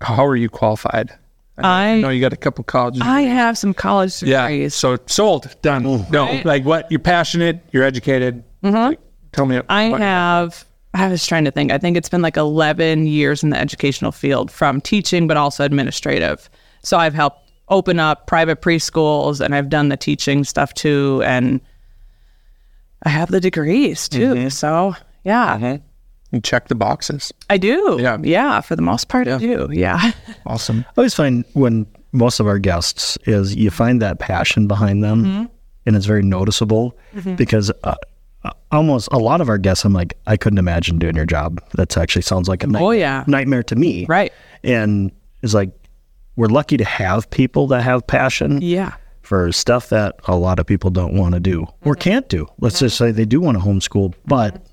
how 0.00 0.26
are 0.26 0.36
you 0.36 0.48
qualified?" 0.48 1.10
I 1.58 2.00
know 2.00 2.10
you 2.10 2.20
got 2.20 2.32
a 2.32 2.36
couple 2.36 2.62
college. 2.64 3.00
I 3.00 3.22
have 3.22 3.58
some 3.58 3.74
college 3.74 4.22
yeah. 4.22 4.48
degrees. 4.48 4.74
So 4.74 4.96
sold. 5.06 5.54
Done. 5.62 6.06
No. 6.10 6.40
Like 6.44 6.64
what? 6.64 6.90
You're 6.90 7.00
passionate. 7.00 7.60
You're 7.72 7.82
educated. 7.82 8.44
Like, 8.62 9.00
tell 9.32 9.46
me. 9.46 9.56
Mm-hmm. 9.56 9.70
I 9.70 9.88
what- 9.90 10.00
have. 10.00 10.64
I 10.94 11.08
was 11.08 11.26
trying 11.26 11.44
to 11.44 11.50
think. 11.50 11.70
I 11.70 11.78
think 11.78 11.96
it's 11.96 12.08
been 12.08 12.22
like 12.22 12.36
11 12.36 13.06
years 13.06 13.42
in 13.42 13.50
the 13.50 13.58
educational 13.58 14.10
field 14.10 14.50
from 14.50 14.80
teaching, 14.80 15.26
but 15.26 15.36
also 15.36 15.62
administrative. 15.62 16.48
So 16.82 16.96
I've 16.96 17.12
helped 17.12 17.50
open 17.68 18.00
up 18.00 18.26
private 18.26 18.62
preschools 18.62 19.40
and 19.40 19.54
I've 19.54 19.68
done 19.68 19.90
the 19.90 19.98
teaching 19.98 20.44
stuff 20.44 20.72
too. 20.72 21.22
And 21.26 21.60
I 23.04 23.08
have 23.10 23.30
the 23.30 23.40
degrees 23.40 24.08
too. 24.08 24.34
Mm-hmm. 24.34 24.48
So 24.48 24.94
yeah, 25.24 25.78
You 26.32 26.40
check 26.40 26.68
the 26.68 26.74
boxes. 26.74 27.32
I 27.50 27.58
do. 27.58 27.98
Yeah. 28.00 28.18
Yeah. 28.22 28.60
For 28.60 28.76
the 28.76 28.82
most 28.82 29.08
part, 29.08 29.28
I 29.28 29.38
do. 29.38 29.68
Yeah. 29.72 30.12
Awesome. 30.46 30.84
I 30.88 30.92
always 30.96 31.14
find 31.14 31.44
when 31.54 31.86
most 32.12 32.40
of 32.40 32.46
our 32.46 32.58
guests 32.58 33.18
is 33.26 33.54
you 33.54 33.70
find 33.70 34.00
that 34.02 34.18
passion 34.18 34.66
behind 34.66 35.04
them 35.04 35.24
Mm-hmm. 35.24 35.44
and 35.86 35.96
it's 35.96 36.06
very 36.06 36.22
noticeable 36.22 36.96
because 37.36 37.70
uh, 37.84 37.94
uh, 38.44 38.50
almost 38.72 39.08
a 39.12 39.18
lot 39.18 39.40
of 39.42 39.48
our 39.50 39.58
guests 39.58 39.84
I'm 39.84 39.92
like 39.92 40.14
I 40.26 40.36
couldn't 40.38 40.58
imagine 40.58 40.98
doing 40.98 41.16
your 41.16 41.26
job 41.26 41.60
that 41.74 41.96
actually 41.98 42.22
sounds 42.22 42.48
like 42.48 42.62
a 42.64 42.66
night- 42.66 42.82
Oh, 42.82 42.92
yeah. 42.92 43.24
nightmare 43.26 43.62
to 43.64 43.76
me 43.76 44.06
Right. 44.08 44.32
and 44.64 45.12
it's 45.42 45.52
like 45.54 45.70
we're 46.36 46.46
lucky 46.48 46.76
to 46.78 46.84
have 46.84 47.28
people 47.30 47.66
that 47.68 47.82
have 47.82 48.06
passion 48.06 48.60
Yeah. 48.62 48.94
For 49.28 49.52
stuff 49.52 49.90
that 49.90 50.16
a 50.24 50.36
lot 50.36 50.58
of 50.58 50.66
people 50.66 50.90
don't 50.90 51.14
want 51.14 51.34
to 51.34 51.40
do 51.40 51.66
or 51.84 51.92
Mm-hmm. 51.94 52.00
can't 52.00 52.28
do 52.28 52.46
let's 52.60 52.78
just 52.78 52.96
say 52.96 53.10
they 53.10 53.26
do 53.26 53.40
want 53.40 53.58
to 53.58 53.62
homeschool 53.62 54.14
but 54.24 54.66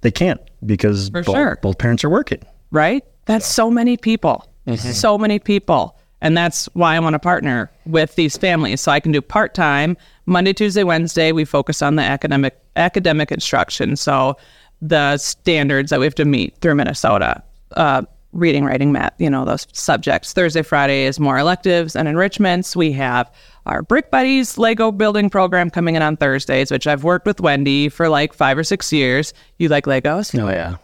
they 0.00 0.10
can't 0.10 0.40
because 0.66 1.10
both, 1.10 1.26
sure. 1.26 1.58
both 1.62 1.78
parents 1.78 2.02
are 2.04 2.10
working 2.10 2.44
right? 2.74 3.04
That's 3.26 3.46
so 3.46 3.70
many 3.70 3.96
people, 3.96 4.46
so 4.76 5.16
many 5.16 5.38
people. 5.38 5.96
And 6.20 6.36
that's 6.36 6.66
why 6.74 6.96
I 6.96 6.98
want 7.00 7.14
to 7.14 7.18
partner 7.18 7.70
with 7.86 8.14
these 8.16 8.36
families. 8.36 8.80
So 8.80 8.90
I 8.90 8.98
can 9.00 9.12
do 9.12 9.20
part 9.22 9.54
time 9.54 9.96
Monday, 10.26 10.52
Tuesday, 10.52 10.82
Wednesday. 10.82 11.32
We 11.32 11.44
focus 11.44 11.82
on 11.82 11.96
the 11.96 12.02
academic 12.02 12.58
academic 12.76 13.30
instruction. 13.30 13.96
So 13.96 14.36
the 14.82 15.16
standards 15.18 15.90
that 15.90 16.00
we 16.00 16.06
have 16.06 16.14
to 16.16 16.24
meet 16.24 16.56
through 16.60 16.74
Minnesota, 16.74 17.42
uh, 17.76 18.02
reading, 18.32 18.64
writing, 18.64 18.90
math, 18.90 19.14
you 19.18 19.30
know, 19.30 19.44
those 19.44 19.66
subjects. 19.72 20.32
Thursday, 20.32 20.62
Friday 20.62 21.04
is 21.04 21.20
more 21.20 21.38
electives 21.38 21.94
and 21.94 22.08
enrichments. 22.08 22.74
We 22.74 22.90
have 22.92 23.30
our 23.66 23.82
Brick 23.82 24.10
Buddies 24.10 24.58
Lego 24.58 24.92
building 24.92 25.30
program 25.30 25.70
coming 25.70 25.94
in 25.96 26.02
on 26.02 26.16
Thursdays, 26.16 26.70
which 26.70 26.86
I've 26.86 27.04
worked 27.04 27.26
with 27.26 27.40
Wendy 27.40 27.88
for 27.88 28.08
like 28.08 28.32
five 28.34 28.58
or 28.58 28.64
six 28.64 28.92
years. 28.92 29.32
You 29.58 29.68
like 29.68 29.86
Legos? 29.86 30.38
oh 30.38 30.48
yeah 30.50 30.76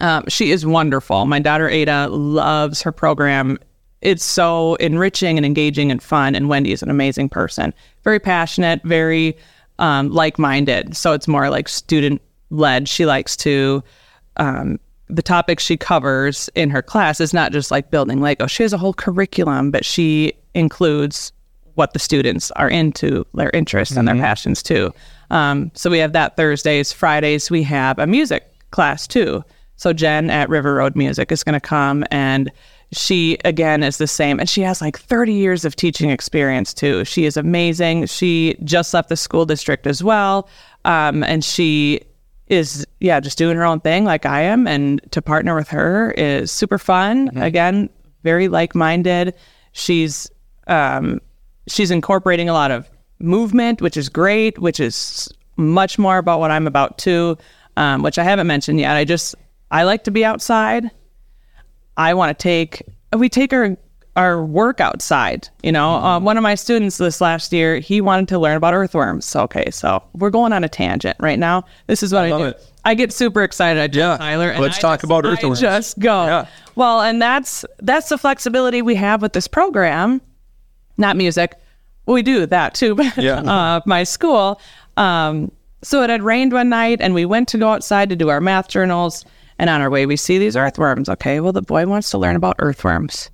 Um, 0.00 0.24
she 0.28 0.50
is 0.50 0.64
wonderful. 0.66 1.26
My 1.26 1.38
daughter 1.38 1.68
Ada 1.68 2.08
loves 2.08 2.82
her 2.82 2.92
program. 2.92 3.58
It's 4.00 4.24
so 4.24 4.74
enriching 4.76 5.36
and 5.38 5.46
engaging 5.46 5.90
and 5.90 6.02
fun. 6.02 6.34
And 6.34 6.48
Wendy 6.48 6.72
is 6.72 6.82
an 6.82 6.90
amazing 6.90 7.28
person, 7.28 7.72
very 8.02 8.18
passionate, 8.20 8.82
very 8.84 9.36
um, 9.78 10.10
like 10.10 10.38
minded. 10.38 10.96
So 10.96 11.12
it's 11.12 11.26
more 11.28 11.48
like 11.50 11.68
student 11.68 12.20
led. 12.50 12.88
She 12.88 13.06
likes 13.06 13.36
to, 13.38 13.82
um, 14.36 14.78
the 15.08 15.22
topics 15.22 15.62
she 15.62 15.76
covers 15.76 16.48
in 16.54 16.70
her 16.70 16.82
class 16.82 17.20
is 17.20 17.32
not 17.34 17.52
just 17.52 17.70
like 17.70 17.90
building 17.90 18.20
Lego. 18.20 18.46
She 18.46 18.62
has 18.62 18.72
a 18.72 18.78
whole 18.78 18.94
curriculum, 18.94 19.70
but 19.70 19.84
she 19.84 20.32
includes 20.54 21.32
what 21.74 21.92
the 21.92 21.98
students 21.98 22.50
are 22.52 22.68
into, 22.68 23.26
their 23.34 23.50
interests 23.50 23.96
and 23.96 24.06
their 24.06 24.14
passions 24.14 24.62
too. 24.62 24.92
Um, 25.30 25.70
so 25.74 25.90
we 25.90 25.98
have 25.98 26.12
that 26.12 26.36
Thursdays. 26.36 26.92
Fridays, 26.92 27.50
we 27.50 27.62
have 27.64 27.98
a 27.98 28.06
music 28.06 28.50
class 28.70 29.06
too. 29.06 29.44
So 29.76 29.92
Jen 29.92 30.30
at 30.30 30.48
River 30.48 30.74
Road 30.74 30.94
Music 30.96 31.32
is 31.32 31.42
going 31.42 31.54
to 31.54 31.60
come 31.60 32.04
and 32.10 32.50
she 32.92 33.38
again 33.44 33.82
is 33.82 33.98
the 33.98 34.06
same 34.06 34.38
and 34.38 34.48
she 34.48 34.60
has 34.60 34.80
like 34.80 34.96
30 34.98 35.32
years 35.32 35.64
of 35.64 35.74
teaching 35.74 36.10
experience 36.10 36.72
too. 36.72 37.04
She 37.04 37.24
is 37.24 37.36
amazing. 37.36 38.06
She 38.06 38.56
just 38.62 38.94
left 38.94 39.08
the 39.08 39.16
school 39.16 39.44
district 39.46 39.86
as 39.86 40.02
well. 40.02 40.48
Um, 40.84 41.24
and 41.24 41.44
she 41.44 42.00
is 42.46 42.86
yeah, 43.00 43.20
just 43.20 43.38
doing 43.38 43.56
her 43.56 43.64
own 43.64 43.80
thing 43.80 44.04
like 44.04 44.26
I 44.26 44.42
am 44.42 44.66
and 44.68 45.00
to 45.10 45.20
partner 45.20 45.54
with 45.56 45.68
her 45.68 46.12
is 46.12 46.52
super 46.52 46.78
fun. 46.78 47.36
Again, 47.36 47.90
very 48.22 48.48
like-minded. 48.48 49.34
She's 49.72 50.30
um 50.68 51.20
she's 51.66 51.90
incorporating 51.90 52.48
a 52.48 52.52
lot 52.52 52.70
of 52.70 52.88
movement, 53.18 53.80
which 53.80 53.96
is 53.96 54.08
great, 54.08 54.58
which 54.58 54.80
is 54.80 55.28
much 55.56 55.98
more 55.98 56.18
about 56.18 56.40
what 56.40 56.50
I'm 56.50 56.66
about 56.66 56.98
too, 56.98 57.38
um, 57.76 58.02
which 58.02 58.18
I 58.18 58.24
haven't 58.24 58.46
mentioned 58.46 58.80
yet. 58.80 58.96
I 58.96 59.04
just 59.04 59.34
I 59.70 59.84
like 59.84 60.04
to 60.04 60.10
be 60.10 60.24
outside. 60.24 60.90
I 61.96 62.14
want 62.14 62.36
to 62.36 62.42
take 62.42 62.82
we 63.16 63.28
take 63.28 63.52
our 63.52 63.76
our 64.16 64.44
work 64.44 64.80
outside. 64.80 65.48
You 65.62 65.72
know, 65.72 65.90
um, 65.94 66.24
one 66.24 66.36
of 66.36 66.42
my 66.42 66.54
students 66.54 66.98
this 66.98 67.20
last 67.20 67.52
year 67.52 67.78
he 67.78 68.00
wanted 68.00 68.28
to 68.28 68.38
learn 68.38 68.56
about 68.56 68.74
earthworms. 68.74 69.24
So, 69.24 69.42
okay, 69.42 69.70
so 69.70 70.02
we're 70.14 70.30
going 70.30 70.52
on 70.52 70.62
a 70.64 70.68
tangent 70.68 71.16
right 71.20 71.38
now. 71.38 71.64
This 71.88 72.02
is 72.02 72.12
what 72.12 72.24
I, 72.24 72.30
love 72.30 72.40
do. 72.40 72.46
it. 72.46 72.70
I 72.84 72.94
get 72.94 73.12
super 73.12 73.42
excited. 73.42 73.80
I 73.80 73.96
Yeah, 73.98 74.16
Tyler. 74.16 74.54
let's 74.58 74.78
I 74.78 74.80
talk 74.80 74.98
just- 75.00 75.04
about 75.04 75.24
earthworms. 75.24 75.62
I 75.64 75.78
just 75.78 75.98
go. 75.98 76.26
Yeah. 76.26 76.46
Well, 76.76 77.00
and 77.00 77.20
that's 77.22 77.64
that's 77.78 78.08
the 78.08 78.18
flexibility 78.18 78.82
we 78.82 78.94
have 78.96 79.22
with 79.22 79.32
this 79.32 79.46
program 79.48 80.20
not 80.98 81.16
music. 81.16 81.54
We 82.06 82.22
do 82.22 82.46
that 82.46 82.74
too, 82.74 82.94
but 82.96 83.16
Yeah. 83.16 83.40
uh, 83.40 83.80
my 83.86 84.04
school. 84.04 84.60
Um, 84.96 85.50
so 85.82 86.02
it 86.02 86.10
had 86.10 86.22
rained 86.22 86.52
one 86.52 86.68
night, 86.68 86.98
and 87.00 87.14
we 87.14 87.24
went 87.24 87.48
to 87.48 87.58
go 87.58 87.70
outside 87.70 88.08
to 88.10 88.16
do 88.16 88.28
our 88.30 88.40
math 88.40 88.68
journals. 88.68 89.24
And 89.58 89.70
on 89.70 89.80
our 89.80 89.90
way, 89.90 90.06
we 90.06 90.16
see 90.16 90.38
these 90.38 90.56
earthworms. 90.56 91.08
Okay, 91.08 91.40
well, 91.40 91.52
the 91.52 91.62
boy 91.62 91.86
wants 91.86 92.10
to 92.10 92.18
learn 92.18 92.36
about 92.36 92.56
earthworms. 92.58 93.30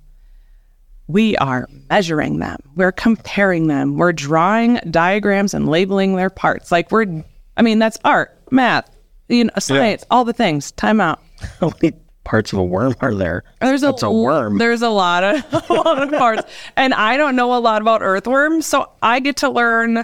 We 1.07 1.35
are 1.37 1.67
measuring 1.89 2.39
them, 2.39 2.57
we're 2.75 2.91
comparing 2.93 3.67
them, 3.67 3.97
we're 3.97 4.13
drawing 4.13 4.75
diagrams 4.89 5.53
and 5.53 5.67
labeling 5.67 6.15
their 6.15 6.29
parts. 6.29 6.71
Like, 6.71 6.89
we're, 6.91 7.23
I 7.57 7.61
mean, 7.63 7.79
that's 7.79 7.97
art, 8.05 8.37
math, 8.49 8.89
you 9.27 9.45
know, 9.45 9.51
science, 9.59 10.05
all 10.09 10.23
the 10.23 10.31
things. 10.31 10.71
Time 10.73 11.01
out. 11.01 11.19
parts 12.23 12.53
of 12.53 12.59
a 12.59 12.63
worm 12.63 12.95
are 13.01 13.13
there? 13.15 13.43
There's 13.59 13.83
a, 13.83 13.93
a 14.03 14.11
worm. 14.11 14.57
There's 14.57 14.81
a 14.81 14.89
lot 14.89 15.23
of 15.23 15.43
a 15.69 15.73
lot 15.73 16.01
of 16.03 16.09
parts, 16.19 16.43
and 16.75 16.93
I 16.93 17.17
don't 17.17 17.35
know 17.35 17.55
a 17.55 17.59
lot 17.59 17.81
about 17.81 18.01
earthworms, 18.01 18.65
so 18.65 18.89
I 19.01 19.19
get 19.19 19.37
to 19.37 19.49
learn 19.49 20.03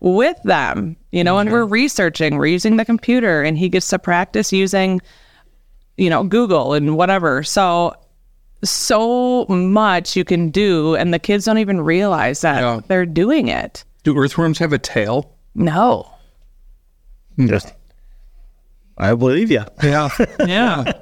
with 0.00 0.36
them. 0.44 0.96
You 1.12 1.24
know, 1.24 1.38
and 1.38 1.50
we're 1.50 1.64
researching. 1.66 2.36
We're 2.36 2.46
using 2.46 2.76
the 2.76 2.84
computer, 2.84 3.42
and 3.42 3.58
he 3.58 3.68
gets 3.68 3.88
to 3.88 3.98
practice 3.98 4.52
using, 4.52 5.00
you 5.96 6.08
know, 6.10 6.24
Google 6.24 6.72
and 6.74 6.96
whatever. 6.96 7.42
So 7.42 7.94
so 8.62 9.46
much 9.46 10.16
you 10.16 10.24
can 10.24 10.50
do, 10.50 10.94
and 10.94 11.12
the 11.14 11.18
kids 11.18 11.44
don't 11.46 11.58
even 11.58 11.80
realize 11.80 12.42
that 12.42 12.60
Yeah. 12.60 12.80
they're 12.88 13.06
doing 13.06 13.48
it. 13.48 13.84
Do 14.04 14.16
earthworms 14.18 14.58
have 14.58 14.72
a 14.72 14.78
tail? 14.78 15.34
No. 15.54 16.10
Hmm. 17.36 17.48
Just, 17.48 17.72
I 18.98 19.14
believe 19.14 19.50
you. 19.50 19.64
Yeah. 19.82 20.08
Yeah. 20.46 20.92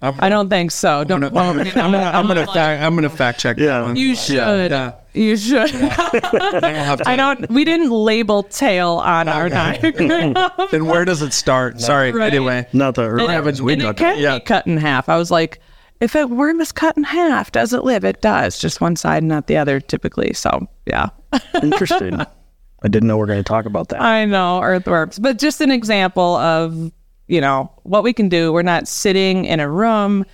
I 0.00 0.28
don't 0.28 0.48
think 0.48 0.70
so. 0.70 1.02
Don't. 1.04 1.24
I'm 1.24 1.32
gonna, 1.32 1.60
I'm 1.60 1.74
gonna, 1.74 1.98
I'm 1.98 2.26
gonna, 2.28 2.46
fact, 2.46 2.82
I'm 2.82 2.94
gonna 2.94 3.10
fact 3.10 3.40
check. 3.40 3.58
Yeah. 3.58 3.66
that 3.80 3.82
one. 3.82 3.96
You 3.96 4.14
should. 4.14 4.70
Yeah. 4.70 4.94
You 5.12 5.36
should. 5.36 5.74
I 5.74 6.96
I 7.06 7.16
don't. 7.16 7.50
We 7.50 7.64
didn't 7.64 7.90
label 7.90 8.44
tail 8.44 9.02
on 9.04 9.26
our 9.28 9.48
diagram. 9.48 10.34
Then 10.70 10.86
where 10.86 11.04
does 11.04 11.22
it 11.22 11.32
start? 11.32 11.80
Sorry. 11.80 12.12
Right. 12.12 12.32
Anyway. 12.32 12.66
Not 12.72 12.94
the 12.94 13.10
And, 13.10 13.22
happens? 13.22 13.60
We 13.60 13.72
and 13.72 13.82
got 13.82 13.90
it 13.90 13.96
can 13.98 14.22
that. 14.22 14.44
be 14.44 14.46
cut 14.46 14.66
in 14.68 14.76
half. 14.76 15.08
I 15.08 15.16
was 15.16 15.32
like, 15.32 15.60
if 16.00 16.14
a 16.14 16.26
worm 16.26 16.60
is 16.60 16.70
cut 16.70 16.96
in 16.96 17.02
half, 17.02 17.50
does 17.50 17.72
it 17.72 17.82
live? 17.82 18.04
It 18.04 18.22
does. 18.22 18.58
Just 18.58 18.80
one 18.80 18.94
side, 18.94 19.24
not 19.24 19.48
the 19.48 19.56
other, 19.56 19.80
typically. 19.80 20.32
So 20.32 20.68
yeah, 20.86 21.08
interesting. 21.60 22.20
I 22.82 22.86
didn't 22.86 23.08
know 23.08 23.16
we 23.16 23.24
are 23.24 23.26
going 23.26 23.40
to 23.40 23.48
talk 23.48 23.66
about 23.66 23.88
that. 23.88 24.00
I 24.00 24.24
know 24.24 24.62
earthworms, 24.62 25.18
but 25.18 25.38
just 25.38 25.60
an 25.60 25.72
example 25.72 26.36
of 26.36 26.92
you 27.28 27.40
know 27.40 27.70
what 27.84 28.02
we 28.02 28.12
can 28.12 28.28
do. 28.28 28.52
We're 28.52 28.62
not 28.62 28.88
sitting 28.88 29.44
in 29.44 29.60
a 29.60 29.68
room 29.70 30.24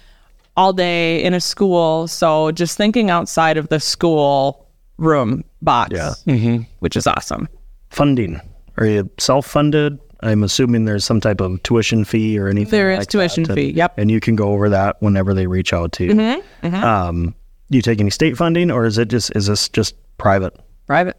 all 0.56 0.72
day 0.72 1.22
in 1.22 1.34
a 1.34 1.40
school, 1.40 2.06
so 2.08 2.50
just 2.52 2.76
thinking 2.76 3.10
outside 3.10 3.56
of 3.56 3.68
the 3.68 3.80
school 3.80 4.66
room 4.98 5.44
box, 5.62 5.92
Yeah. 6.26 6.58
which 6.78 6.96
is 6.96 7.06
awesome. 7.06 7.48
Funding. 7.90 8.40
Are 8.78 8.86
you 8.86 9.10
self-funded? 9.18 9.98
I'm 10.20 10.42
assuming 10.42 10.84
there's 10.84 11.04
some 11.04 11.20
type 11.20 11.40
of 11.40 11.62
tuition 11.64 12.04
fee 12.04 12.38
or 12.38 12.48
anything. 12.48 12.70
There 12.70 12.92
is 12.92 13.00
like 13.00 13.08
tuition 13.08 13.44
that. 13.44 13.54
fee, 13.54 13.70
yep. 13.72 13.98
And 13.98 14.10
you 14.10 14.20
can 14.20 14.36
go 14.36 14.48
over 14.52 14.68
that 14.70 14.96
whenever 15.00 15.34
they 15.34 15.46
reach 15.46 15.72
out 15.72 15.92
to 15.92 16.04
you. 16.04 16.14
Mm-hmm, 16.14 16.74
Um, 16.74 17.34
you 17.68 17.82
take 17.82 18.00
any 18.00 18.10
state 18.10 18.36
funding, 18.36 18.70
or 18.70 18.84
is 18.86 18.96
it 18.98 19.08
just 19.08 19.34
is 19.36 19.46
this 19.48 19.68
just 19.68 19.94
private? 20.16 20.54
Private, 20.86 21.16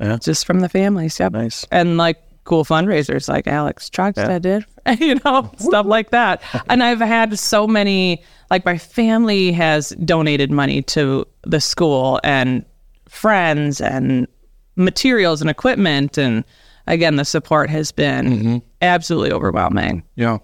Yeah. 0.00 0.16
just 0.20 0.46
from 0.46 0.60
the 0.60 0.68
families. 0.68 1.18
Yep. 1.20 1.32
Nice. 1.32 1.66
and 1.70 1.96
like 1.98 2.18
cool 2.48 2.64
fundraisers 2.64 3.28
like 3.28 3.46
Alex 3.46 3.90
Trogstad 3.90 4.40
did, 4.40 4.64
you 5.00 5.20
know, 5.24 5.52
stuff 5.58 5.84
like 5.84 6.10
that. 6.10 6.42
And 6.70 6.82
I've 6.82 6.98
had 6.98 7.38
so 7.38 7.66
many, 7.66 8.24
like 8.50 8.64
my 8.64 8.78
family 8.78 9.52
has 9.52 9.90
donated 9.90 10.50
money 10.50 10.80
to 10.82 11.26
the 11.42 11.60
school 11.60 12.18
and 12.24 12.64
friends 13.06 13.82
and 13.82 14.26
materials 14.76 15.42
and 15.42 15.50
equipment. 15.50 16.16
And 16.16 16.42
again, 16.86 17.16
the 17.16 17.24
support 17.26 17.68
has 17.68 17.92
been 17.92 18.26
mm-hmm. 18.26 18.58
absolutely 18.80 19.30
overwhelming. 19.30 20.02
Yeah. 20.16 20.38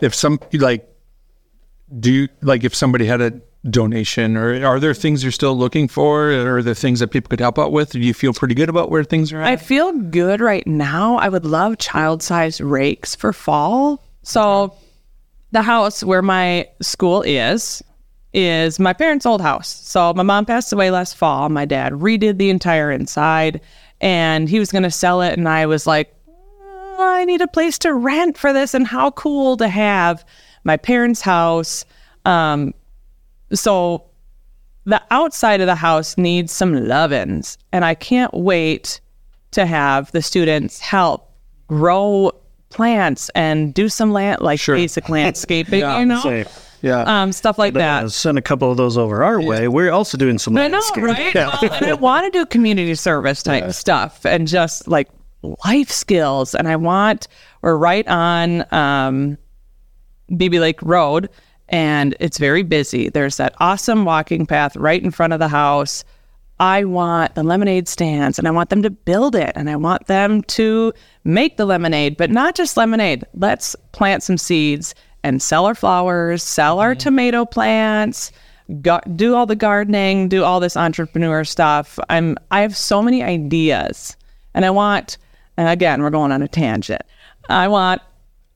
If 0.00 0.16
some 0.16 0.40
like, 0.52 0.88
do 2.00 2.12
you 2.12 2.28
like 2.42 2.64
if 2.64 2.74
somebody 2.74 3.06
had 3.06 3.20
a 3.20 3.40
donation, 3.70 4.36
or 4.36 4.64
are 4.64 4.80
there 4.80 4.94
things 4.94 5.22
you're 5.22 5.32
still 5.32 5.56
looking 5.56 5.88
for, 5.88 6.32
or 6.32 6.58
are 6.58 6.62
there 6.62 6.74
things 6.74 7.00
that 7.00 7.08
people 7.08 7.28
could 7.28 7.40
help 7.40 7.58
out 7.58 7.72
with? 7.72 7.90
Do 7.92 8.00
you 8.00 8.14
feel 8.14 8.32
pretty 8.32 8.54
good 8.54 8.68
about 8.68 8.90
where 8.90 9.04
things 9.04 9.32
are 9.32 9.40
at? 9.40 9.48
I 9.48 9.56
feel 9.56 9.92
good 9.92 10.40
right 10.40 10.66
now. 10.66 11.16
I 11.16 11.28
would 11.28 11.44
love 11.44 11.78
child 11.78 12.22
size 12.22 12.60
rakes 12.60 13.14
for 13.14 13.32
fall. 13.32 14.02
So, 14.22 14.74
the 15.52 15.62
house 15.62 16.04
where 16.04 16.22
my 16.22 16.68
school 16.82 17.22
is, 17.22 17.82
is 18.34 18.78
my 18.78 18.92
parents' 18.92 19.26
old 19.26 19.40
house. 19.40 19.68
So, 19.68 20.12
my 20.14 20.22
mom 20.22 20.44
passed 20.44 20.72
away 20.72 20.90
last 20.90 21.16
fall. 21.16 21.48
My 21.48 21.64
dad 21.64 21.92
redid 21.92 22.38
the 22.38 22.50
entire 22.50 22.90
inside 22.90 23.60
and 24.00 24.48
he 24.48 24.58
was 24.58 24.70
going 24.70 24.84
to 24.84 24.90
sell 24.90 25.22
it. 25.22 25.36
And 25.36 25.48
I 25.48 25.66
was 25.66 25.86
like, 25.86 26.14
"Mm, 26.28 26.98
I 26.98 27.24
need 27.24 27.40
a 27.40 27.48
place 27.48 27.78
to 27.78 27.94
rent 27.94 28.38
for 28.38 28.52
this. 28.52 28.74
And 28.74 28.86
how 28.86 29.10
cool 29.12 29.56
to 29.56 29.68
have 29.68 30.24
my 30.64 30.76
parents' 30.76 31.22
house. 31.22 31.84
Um, 32.24 32.74
so, 33.52 34.04
the 34.84 35.02
outside 35.10 35.60
of 35.60 35.66
the 35.66 35.74
house 35.74 36.16
needs 36.16 36.50
some 36.50 36.86
lovin's 36.86 37.58
and 37.72 37.84
i 37.84 37.94
can't 37.94 38.32
wait 38.32 39.00
to 39.50 39.66
have 39.66 40.10
the 40.12 40.22
students 40.22 40.80
help 40.80 41.30
grow 41.66 42.32
plants 42.70 43.30
and 43.34 43.74
do 43.74 43.88
some 43.88 44.12
land 44.12 44.40
like 44.40 44.64
basic 44.64 45.08
landscaping 45.10 45.80
you 45.80 46.06
know 46.06 46.20
Say, 46.20 46.46
yeah. 46.80 47.22
um 47.22 47.32
stuff 47.32 47.58
like 47.58 47.74
that 47.74 48.04
uh, 48.04 48.08
send 48.08 48.38
a 48.38 48.42
couple 48.42 48.70
of 48.70 48.76
those 48.76 48.96
over 48.96 49.22
our 49.24 49.40
way. 49.40 49.68
We're 49.68 49.90
also 49.90 50.16
doing 50.16 50.38
some 50.38 50.56
I 50.56 50.68
know, 50.68 50.80
right? 50.96 51.34
Well, 51.34 51.58
and 51.62 51.86
I 51.86 51.94
want 51.94 52.32
to 52.32 52.38
do 52.38 52.46
community 52.46 52.94
service 52.94 53.42
type 53.42 53.72
stuff 53.72 54.24
and 54.24 54.46
just 54.46 54.88
like 54.88 55.08
life 55.42 55.90
skills. 55.90 56.54
And 56.54 56.68
I 56.68 56.76
want 56.76 57.28
we're 57.62 57.76
right 57.76 58.06
on 58.06 58.64
um, 58.72 59.38
Beebe 60.36 60.58
Lake 60.58 60.80
Road, 60.82 61.28
and 61.68 62.16
it's 62.20 62.38
very 62.38 62.62
busy. 62.62 63.08
There's 63.08 63.36
that 63.36 63.54
awesome 63.58 64.04
walking 64.04 64.46
path 64.46 64.76
right 64.76 65.02
in 65.02 65.10
front 65.10 65.32
of 65.32 65.38
the 65.38 65.48
house. 65.48 66.04
I 66.60 66.84
want 66.84 67.34
the 67.34 67.44
lemonade 67.44 67.88
stands, 67.88 68.38
and 68.38 68.48
I 68.48 68.50
want 68.50 68.70
them 68.70 68.82
to 68.82 68.90
build 68.90 69.36
it, 69.36 69.52
and 69.54 69.70
I 69.70 69.76
want 69.76 70.06
them 70.06 70.42
to 70.42 70.92
make 71.24 71.56
the 71.56 71.66
lemonade, 71.66 72.16
but 72.16 72.30
not 72.30 72.54
just 72.54 72.76
lemonade. 72.76 73.24
Let's 73.34 73.76
plant 73.92 74.22
some 74.22 74.38
seeds 74.38 74.94
and 75.22 75.40
sell 75.40 75.66
our 75.66 75.74
flowers, 75.74 76.42
sell 76.42 76.80
our 76.80 76.94
tomato 76.94 77.44
plants 77.44 78.32
go- 78.82 79.00
do 79.16 79.34
all 79.34 79.46
the 79.46 79.56
gardening, 79.56 80.28
do 80.28 80.44
all 80.44 80.60
this 80.60 80.76
entrepreneur 80.76 81.44
stuff. 81.44 81.98
I'm 82.08 82.36
I 82.50 82.60
have 82.62 82.76
so 82.76 83.02
many 83.02 83.22
ideas, 83.22 84.16
and 84.54 84.64
I 84.64 84.70
want. 84.70 85.18
And 85.56 85.68
again, 85.68 86.02
we're 86.02 86.10
going 86.10 86.30
on 86.30 86.40
a 86.42 86.48
tangent. 86.48 87.02
I 87.48 87.66
want 87.66 88.00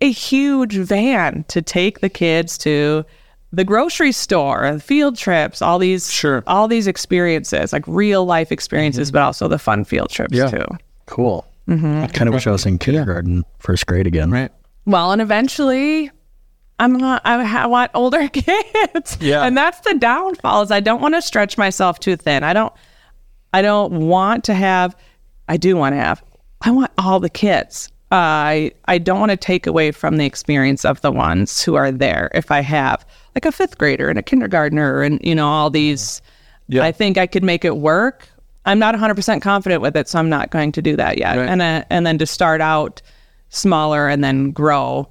a 0.02 0.10
huge 0.10 0.76
van 0.76 1.44
to 1.48 1.62
take 1.62 2.00
the 2.00 2.08
kids 2.08 2.58
to 2.58 3.04
the 3.52 3.64
grocery 3.64 4.12
store, 4.12 4.78
field 4.78 5.16
trips, 5.16 5.60
all 5.62 5.78
these 5.78 6.10
Sure. 6.10 6.42
all 6.46 6.68
these 6.68 6.86
experiences, 6.86 7.72
like 7.72 7.84
real 7.86 8.24
life 8.24 8.50
experiences, 8.50 9.08
mm-hmm. 9.08 9.16
but 9.16 9.22
also 9.22 9.48
the 9.48 9.58
fun 9.58 9.84
field 9.84 10.10
trips 10.10 10.34
Yeah. 10.34 10.48
too. 10.50 10.64
Cool. 11.06 11.46
Mm-hmm. 11.68 12.02
I 12.02 12.06
kind 12.08 12.28
of 12.28 12.34
wish 12.34 12.46
I 12.46 12.50
was 12.50 12.66
in 12.66 12.78
kindergarten, 12.78 13.44
first 13.58 13.86
grade 13.86 14.06
again. 14.06 14.30
right. 14.30 14.50
Well, 14.84 15.12
and 15.12 15.22
eventually, 15.22 16.10
I'm 16.80 16.94
not, 16.94 17.22
I, 17.24 17.44
ha- 17.44 17.68
want 17.68 17.92
older 17.94 18.26
kids. 18.32 19.16
Yeah. 19.20 19.44
and 19.44 19.56
that's 19.56 19.78
the 19.80 19.94
downfall. 19.94 20.62
Is 20.62 20.70
I 20.72 20.80
don't 20.80 21.00
want 21.00 21.14
to 21.14 21.22
stretch 21.22 21.56
myself 21.56 22.00
too 22.00 22.16
thin. 22.16 22.42
I 22.42 22.52
don't. 22.52 22.72
I 23.54 23.60
don't 23.62 23.92
want 24.08 24.44
to 24.44 24.54
have. 24.54 24.96
I 25.48 25.56
do 25.58 25.76
want 25.76 25.92
to 25.92 25.98
have. 25.98 26.22
I 26.62 26.70
want 26.72 26.90
all 26.98 27.20
the 27.20 27.30
kids. 27.30 27.91
I 28.12 28.72
I 28.84 28.98
don't 28.98 29.18
want 29.18 29.30
to 29.30 29.36
take 29.36 29.66
away 29.66 29.90
from 29.90 30.18
the 30.18 30.26
experience 30.26 30.84
of 30.84 31.00
the 31.00 31.10
ones 31.10 31.62
who 31.62 31.74
are 31.76 31.90
there. 31.90 32.30
If 32.34 32.50
I 32.50 32.60
have 32.60 33.04
like 33.34 33.46
a 33.46 33.52
fifth 33.52 33.78
grader 33.78 34.10
and 34.10 34.18
a 34.18 34.22
kindergartner 34.22 35.02
and 35.02 35.18
you 35.24 35.34
know 35.34 35.48
all 35.48 35.70
these, 35.70 36.20
Yeah. 36.68 36.84
I 36.84 36.92
think 36.92 37.16
I 37.16 37.26
could 37.26 37.42
make 37.42 37.64
it 37.64 37.78
work. 37.78 38.28
I'm 38.64 38.78
not 38.78 38.94
100% 38.94 39.42
confident 39.42 39.82
with 39.82 39.96
it, 39.96 40.08
so 40.08 40.20
I'm 40.20 40.28
not 40.28 40.50
going 40.50 40.70
to 40.72 40.82
do 40.82 40.94
that 40.94 41.18
yet. 41.18 41.36
Right. 41.36 41.48
And 41.48 41.62
uh, 41.62 41.84
and 41.90 42.06
then 42.06 42.18
to 42.18 42.26
start 42.26 42.60
out 42.60 43.00
smaller 43.48 44.08
and 44.08 44.22
then 44.22 44.50
grow. 44.50 45.08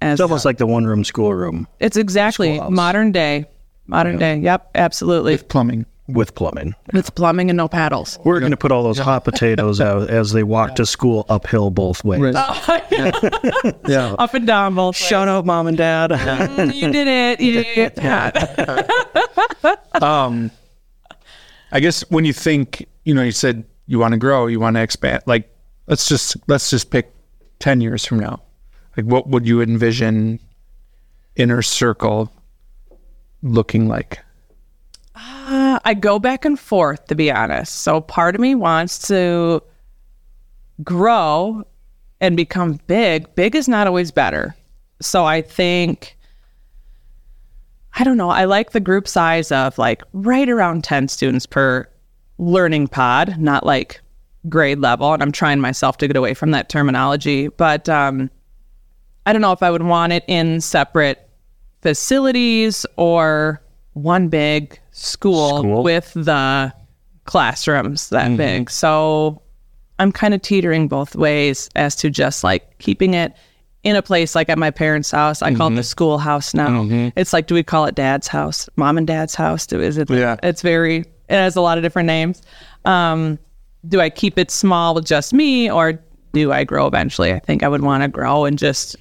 As 0.00 0.14
It's 0.14 0.20
almost 0.20 0.44
like 0.44 0.58
the 0.58 0.66
one 0.66 0.86
room 0.86 1.02
schoolroom 1.02 1.66
it's 1.80 1.96
exactly 1.96 2.60
modern 2.70 3.10
day, 3.10 3.46
modern 3.88 4.16
day. 4.16 4.38
Yep, 4.38 4.70
absolutely. 4.76 5.38
Plumbing. 5.38 5.86
With 6.08 6.34
plumbing. 6.34 6.74
With 6.92 7.14
plumbing 7.14 7.50
and 7.50 7.56
no 7.56 7.68
paddles. 7.68 8.18
We're 8.24 8.40
going 8.40 8.50
to 8.50 8.56
put 8.56 8.72
all 8.72 8.82
those 8.82 8.98
hot 8.98 9.24
potatoes 9.24 9.80
out 9.80 10.08
as 10.10 10.32
they 10.32 10.42
walk 10.42 10.74
to 10.76 10.86
school 10.86 11.26
uphill 11.28 11.70
both 11.70 12.02
ways. 12.02 12.34
Yeah. 12.34 14.16
Up 14.18 14.34
and 14.34 14.46
down 14.46 14.74
both. 14.74 14.94
ways. 14.94 15.06
Shout 15.06 15.28
out, 15.28 15.44
mom 15.46 15.66
and 15.66 15.76
dad. 15.76 16.10
you 16.74 16.90
did 16.90 17.06
it. 17.06 17.40
You 17.40 17.62
did 17.62 17.92
it. 17.96 18.02
um, 20.02 20.50
I 21.70 21.80
guess 21.80 22.00
when 22.10 22.24
you 22.24 22.32
think, 22.32 22.88
you 23.04 23.14
know, 23.14 23.22
you 23.22 23.32
said 23.32 23.64
you 23.86 23.98
want 23.98 24.12
to 24.12 24.18
grow, 24.18 24.46
you 24.46 24.60
want 24.60 24.76
to 24.76 24.82
expand. 24.82 25.22
Like, 25.26 25.54
let's 25.86 26.08
just 26.08 26.36
let's 26.48 26.70
just 26.70 26.90
pick 26.90 27.12
ten 27.58 27.80
years 27.80 28.04
from 28.06 28.20
now. 28.20 28.42
Like, 28.96 29.06
what 29.06 29.28
would 29.28 29.46
you 29.46 29.60
envision 29.60 30.40
inner 31.36 31.62
circle 31.62 32.32
looking 33.42 33.88
like? 33.88 34.18
I 35.84 35.94
go 35.94 36.18
back 36.18 36.44
and 36.44 36.58
forth, 36.58 37.06
to 37.06 37.14
be 37.14 37.30
honest. 37.30 37.76
So 37.82 38.00
part 38.00 38.34
of 38.34 38.40
me 38.40 38.54
wants 38.54 39.06
to 39.08 39.62
grow 40.82 41.64
and 42.20 42.36
become 42.36 42.80
big. 42.86 43.34
Big 43.34 43.54
is 43.54 43.68
not 43.68 43.86
always 43.86 44.10
better. 44.10 44.54
So 45.00 45.24
I 45.24 45.42
think 45.42 46.16
I 47.98 48.04
don't 48.04 48.16
know. 48.16 48.30
I 48.30 48.44
like 48.44 48.70
the 48.70 48.80
group 48.80 49.08
size 49.08 49.50
of 49.50 49.76
like 49.76 50.02
right 50.12 50.48
around 50.48 50.84
10 50.84 51.08
students 51.08 51.46
per 51.46 51.88
learning 52.38 52.88
pod, 52.88 53.36
not 53.38 53.66
like 53.66 54.00
grade 54.48 54.78
level. 54.78 55.12
And 55.12 55.22
I'm 55.22 55.32
trying 55.32 55.60
myself 55.60 55.96
to 55.98 56.06
get 56.06 56.16
away 56.16 56.34
from 56.34 56.52
that 56.52 56.68
terminology. 56.68 57.48
But 57.48 57.88
um, 57.88 58.30
I 59.26 59.32
don't 59.32 59.42
know 59.42 59.52
if 59.52 59.64
I 59.64 59.70
would 59.70 59.82
want 59.82 60.12
it 60.12 60.24
in 60.28 60.60
separate 60.60 61.28
facilities 61.82 62.86
or 62.96 63.60
one 63.94 64.28
big 64.28 64.78
school, 64.98 65.58
School. 65.58 65.82
with 65.82 66.12
the 66.14 66.72
classrooms 67.24 68.08
that 68.10 68.26
mm-hmm. 68.26 68.36
big. 68.36 68.70
So 68.70 69.42
I'm 69.98 70.12
kind 70.12 70.34
of 70.34 70.42
teetering 70.42 70.88
both 70.88 71.14
ways 71.14 71.68
as 71.76 71.94
to 71.96 72.10
just 72.10 72.44
like 72.44 72.78
keeping 72.78 73.14
it 73.14 73.34
in 73.84 73.96
a 73.96 74.02
place 74.02 74.34
like 74.34 74.48
at 74.48 74.58
my 74.58 74.70
parents' 74.70 75.10
house. 75.10 75.42
I 75.42 75.54
call 75.54 75.68
it 75.68 75.70
the 75.70 75.80
mm-hmm. 75.80 75.86
schoolhouse 75.86 76.54
now. 76.54 76.68
Mm-hmm. 76.68 77.18
It's 77.18 77.32
like, 77.32 77.46
do 77.46 77.54
we 77.54 77.62
call 77.62 77.86
it 77.86 77.94
dad's 77.94 78.28
house, 78.28 78.68
mom 78.76 78.98
and 78.98 79.06
dad's 79.06 79.34
house? 79.34 79.66
Do 79.66 79.80
is 79.80 79.98
it? 79.98 80.10
Yeah. 80.10 80.36
It's 80.42 80.62
very. 80.62 80.98
It 80.98 81.34
has 81.34 81.56
a 81.56 81.60
lot 81.60 81.78
of 81.78 81.84
different 81.84 82.06
names. 82.06 82.42
Um, 82.84 83.38
do 83.86 84.00
I 84.00 84.10
keep 84.10 84.38
it 84.38 84.50
small 84.50 84.94
with 84.94 85.04
just 85.04 85.32
me, 85.32 85.70
or 85.70 86.02
do 86.32 86.52
I 86.52 86.64
grow 86.64 86.86
eventually? 86.86 87.32
I 87.32 87.38
think 87.38 87.62
I 87.62 87.68
would 87.68 87.82
want 87.82 88.02
to 88.02 88.08
grow 88.08 88.44
and 88.44 88.58
just 88.58 88.96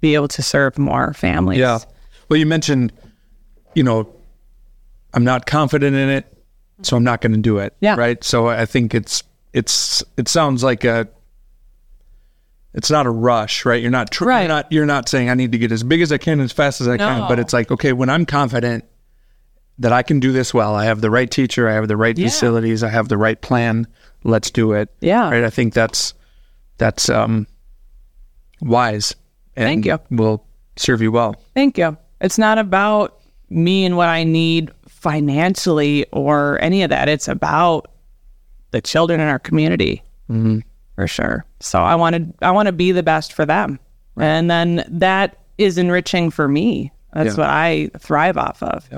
be 0.00 0.14
able 0.14 0.28
to 0.28 0.42
serve 0.42 0.78
more 0.78 1.14
families. 1.14 1.58
Yeah. 1.58 1.78
Well, 2.28 2.38
you 2.38 2.46
mentioned, 2.46 2.92
you 3.74 3.82
know, 3.82 4.14
I'm 5.14 5.24
not 5.24 5.46
confident 5.46 5.96
in 5.96 6.08
it, 6.10 6.26
so 6.82 6.96
I'm 6.96 7.04
not 7.04 7.20
going 7.20 7.32
to 7.32 7.38
do 7.40 7.58
it. 7.58 7.74
Yeah. 7.80 7.94
Right. 7.96 8.22
So 8.22 8.48
I 8.48 8.66
think 8.66 8.94
it's 8.94 9.22
it's 9.52 10.02
it 10.16 10.28
sounds 10.28 10.62
like 10.62 10.84
a. 10.84 11.08
It's 12.74 12.90
not 12.90 13.06
a 13.06 13.10
rush, 13.10 13.64
right? 13.64 13.80
You're 13.80 13.92
not 13.92 14.10
tr- 14.10 14.24
Right. 14.24 14.40
You're 14.40 14.48
not 14.48 14.72
you're 14.72 14.86
not 14.86 15.08
saying 15.08 15.30
I 15.30 15.34
need 15.34 15.52
to 15.52 15.58
get 15.58 15.70
as 15.70 15.84
big 15.84 16.02
as 16.02 16.10
I 16.10 16.18
can 16.18 16.40
as 16.40 16.50
fast 16.52 16.80
as 16.80 16.88
I 16.88 16.96
can, 16.96 17.28
but 17.28 17.38
it's 17.38 17.52
like 17.52 17.70
okay, 17.70 17.92
when 17.92 18.10
I'm 18.10 18.26
confident 18.26 18.84
that 19.78 19.92
I 19.92 20.02
can 20.02 20.18
do 20.20 20.32
this 20.32 20.52
well, 20.52 20.74
I 20.74 20.84
have 20.86 21.00
the 21.00 21.10
right 21.10 21.30
teacher, 21.30 21.68
I 21.68 21.74
have 21.74 21.86
the 21.88 21.96
right 21.96 22.16
Yeah. 22.18 22.26
facilities, 22.28 22.82
I 22.82 22.88
have 22.88 23.08
the 23.08 23.16
right 23.16 23.40
plan. 23.40 23.86
Let's 24.24 24.50
do 24.50 24.72
it. 24.72 24.88
Yeah. 25.00 25.30
Right. 25.30 25.44
I 25.44 25.50
think 25.50 25.72
that's 25.72 26.14
that's 26.78 27.08
um 27.08 27.46
wise. 28.60 29.14
And 29.56 29.66
Thank 29.66 29.84
you. 29.86 30.00
Will 30.10 30.44
serve 30.76 31.00
you 31.00 31.12
well. 31.12 31.36
Thank 31.54 31.78
you. 31.78 31.96
It's 32.20 32.38
not 32.38 32.58
about 32.58 33.20
me 33.50 33.84
and 33.84 33.96
what 33.96 34.08
I 34.08 34.24
need 34.24 34.72
financially 35.04 36.06
or 36.12 36.58
any 36.62 36.82
of 36.82 36.88
that. 36.88 37.08
It's 37.10 37.28
about 37.28 37.90
the 38.70 38.80
children 38.80 39.20
in 39.20 39.28
our 39.28 39.38
community, 39.38 40.02
mm-hmm. 40.30 40.60
for 40.96 41.06
sure. 41.06 41.44
So 41.60 41.78
I 41.80 41.94
want 41.94 42.16
to 42.16 42.44
I 42.44 42.50
want 42.50 42.66
to 42.66 42.72
be 42.72 42.90
the 42.90 43.02
best 43.02 43.32
for 43.34 43.44
them, 43.46 43.78
and 44.16 44.50
then 44.50 44.84
that 44.88 45.36
is 45.58 45.76
enriching 45.78 46.30
for 46.30 46.48
me. 46.48 46.90
That's 47.12 47.36
Yeah. 47.36 47.42
what 47.42 47.50
I 47.50 47.90
thrive 47.98 48.36
off 48.38 48.62
of. 48.62 48.88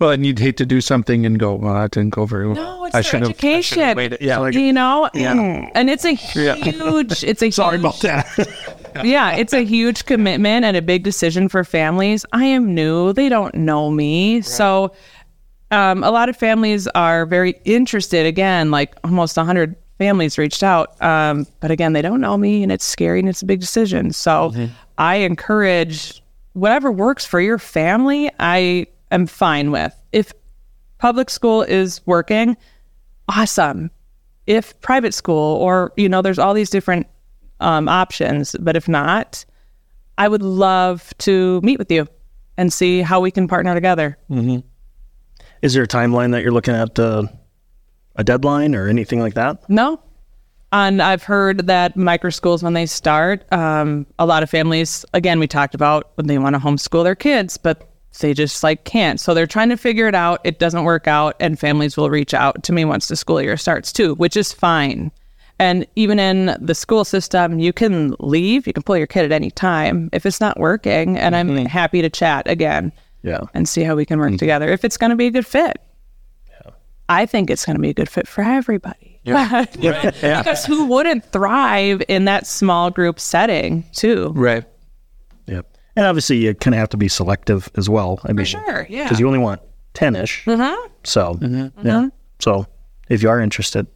Well, 0.00 0.10
and 0.10 0.26
you'd 0.26 0.40
hate 0.40 0.56
to 0.56 0.66
do 0.66 0.80
something 0.80 1.24
and 1.24 1.38
go, 1.38 1.54
well, 1.54 1.74
that 1.74 1.92
didn't 1.92 2.10
go 2.10 2.26
very 2.26 2.46
well. 2.48 2.56
No, 2.56 2.84
it's 2.86 2.94
I 2.96 2.98
their 2.98 3.02
should 3.04 3.20
have- 3.20 3.30
I 3.30 3.32
should 3.60 3.78
education. 3.78 4.10
have. 4.10 4.20
Yeah, 4.20 4.38
like, 4.38 4.54
you 4.54 4.72
know, 4.72 5.08
yeah. 5.14 5.70
and 5.76 5.88
it's 5.88 6.04
a 6.04 6.12
huge. 6.12 7.22
It's 7.22 7.42
a 7.42 7.50
sorry 7.60 7.78
huge, 7.78 7.80
about 7.80 8.00
that. 8.00 9.04
yeah, 9.04 9.36
it's 9.36 9.52
a 9.52 9.64
huge 9.64 10.04
commitment 10.06 10.64
and 10.64 10.76
a 10.76 10.82
big 10.82 11.04
decision 11.04 11.48
for 11.48 11.62
families. 11.62 12.26
I 12.32 12.44
am 12.46 12.74
new; 12.74 13.12
they 13.12 13.28
don't 13.28 13.54
know 13.54 13.90
me, 13.92 14.42
so 14.42 14.92
um, 15.70 16.04
a 16.04 16.10
lot 16.10 16.28
of 16.28 16.36
families 16.36 16.86
are 16.88 17.26
very 17.26 17.60
interested. 17.64 18.26
Again, 18.26 18.70
like 18.70 18.94
almost 19.04 19.36
hundred 19.36 19.76
families 19.98 20.38
reached 20.38 20.62
out, 20.62 21.00
um, 21.02 21.46
but 21.60 21.70
again, 21.70 21.92
they 21.92 22.02
don't 22.02 22.20
know 22.20 22.36
me, 22.36 22.62
and 22.62 22.70
it's 22.72 22.84
scary 22.84 23.20
and 23.20 23.28
it's 23.28 23.42
a 23.42 23.46
big 23.46 23.60
decision. 23.60 24.12
So 24.12 24.52
I 24.98 25.16
encourage 25.16 26.22
whatever 26.52 26.92
works 26.92 27.24
for 27.24 27.40
your 27.40 27.58
family. 27.58 28.30
I 28.38 28.86
am 29.10 29.26
fine 29.26 29.70
with 29.70 29.94
if 30.12 30.32
public 30.98 31.30
school 31.30 31.62
is 31.62 32.00
working. 32.06 32.56
Awesome. 33.28 33.90
If 34.46 34.78
private 34.82 35.14
school 35.14 35.56
or 35.56 35.92
you 35.96 36.08
know, 36.08 36.22
there's 36.22 36.38
all 36.38 36.54
these 36.54 36.70
different 36.70 37.06
um, 37.60 37.88
options. 37.88 38.54
But 38.60 38.76
if 38.76 38.88
not, 38.88 39.44
I 40.18 40.28
would 40.28 40.42
love 40.42 41.12
to 41.18 41.60
meet 41.62 41.78
with 41.78 41.90
you 41.90 42.06
and 42.56 42.72
see 42.72 43.00
how 43.00 43.20
we 43.20 43.30
can 43.30 43.48
partner 43.48 43.74
together. 43.74 44.16
Is 45.64 45.72
there 45.72 45.82
a 45.82 45.88
timeline 45.88 46.32
that 46.32 46.42
you're 46.42 46.52
looking 46.52 46.74
at, 46.74 46.98
uh, 46.98 47.22
a 48.16 48.22
deadline 48.22 48.74
or 48.74 48.86
anything 48.86 49.20
like 49.20 49.32
that? 49.32 49.66
No. 49.70 49.98
And 50.72 51.00
I've 51.00 51.22
heard 51.22 51.68
that 51.68 51.96
micro 51.96 52.28
schools, 52.28 52.62
when 52.62 52.74
they 52.74 52.84
start, 52.84 53.50
um, 53.50 54.04
a 54.18 54.26
lot 54.26 54.42
of 54.42 54.50
families, 54.50 55.06
again, 55.14 55.40
we 55.40 55.46
talked 55.46 55.74
about 55.74 56.10
when 56.16 56.26
they 56.26 56.36
want 56.36 56.54
to 56.54 56.60
homeschool 56.60 57.02
their 57.02 57.14
kids, 57.14 57.56
but 57.56 57.88
they 58.20 58.34
just 58.34 58.62
like 58.62 58.84
can't. 58.84 59.18
So 59.18 59.32
they're 59.32 59.46
trying 59.46 59.70
to 59.70 59.78
figure 59.78 60.06
it 60.06 60.14
out. 60.14 60.42
It 60.44 60.58
doesn't 60.58 60.84
work 60.84 61.08
out, 61.08 61.34
and 61.40 61.58
families 61.58 61.96
will 61.96 62.10
reach 62.10 62.34
out 62.34 62.62
to 62.64 62.72
me 62.74 62.84
once 62.84 63.08
the 63.08 63.16
school 63.16 63.40
year 63.40 63.56
starts 63.56 63.90
too, 63.90 64.16
which 64.16 64.36
is 64.36 64.52
fine. 64.52 65.10
And 65.58 65.86
even 65.96 66.18
in 66.18 66.58
the 66.60 66.74
school 66.74 67.06
system, 67.06 67.58
you 67.58 67.72
can 67.72 68.14
leave, 68.20 68.66
you 68.66 68.74
can 68.74 68.82
pull 68.82 68.98
your 68.98 69.06
kid 69.06 69.24
at 69.24 69.32
any 69.32 69.50
time 69.50 70.10
if 70.12 70.26
it's 70.26 70.42
not 70.42 70.60
working. 70.60 71.16
And 71.16 71.34
I'm 71.34 71.64
happy 71.64 72.02
to 72.02 72.10
chat 72.10 72.46
again 72.50 72.92
Yeah. 73.24 73.40
and 73.54 73.68
see 73.68 73.82
how 73.82 73.96
we 73.96 74.04
can 74.04 74.18
work 74.18 74.28
mm-hmm. 74.28 74.36
together 74.36 74.68
if 74.68 74.84
it's 74.84 74.96
going 74.96 75.10
to 75.10 75.16
be 75.16 75.26
a 75.26 75.30
good 75.30 75.46
fit. 75.46 75.80
Yeah. 76.50 76.72
I 77.08 77.26
think 77.26 77.50
it's 77.50 77.64
going 77.64 77.76
to 77.76 77.82
be 77.82 77.88
a 77.90 77.94
good 77.94 78.08
fit 78.08 78.28
for 78.28 78.44
everybody. 78.44 79.18
Yeah, 79.24 79.64
because 79.72 80.66
who 80.66 80.84
wouldn't 80.84 81.24
thrive 81.32 82.02
in 82.08 82.26
that 82.26 82.46
small 82.46 82.90
group 82.90 83.18
setting 83.18 83.84
too? 83.92 84.32
right. 84.36 84.64
Yep. 85.46 85.66
And 85.96 86.06
obviously, 86.06 86.36
you 86.38 86.54
kind 86.54 86.74
of 86.74 86.78
have 86.78 86.88
to 86.90 86.96
be 86.96 87.08
selective 87.08 87.70
as 87.76 87.88
well. 87.88 88.20
I 88.24 88.32
mean, 88.32 88.44
Sure, 88.44 88.86
yeah. 88.88 89.04
because 89.04 89.20
you 89.20 89.26
only 89.26 89.38
want 89.38 89.62
10 89.94 90.16
ish. 90.16 90.44
Mhm. 90.44 90.76
So, 91.04 91.34
mm-hmm. 91.34 91.86
yeah. 91.86 91.92
Mm-hmm. 91.92 92.08
So, 92.40 92.66
if 93.08 93.22
you 93.22 93.28
are 93.30 93.40
interested, 93.40 93.86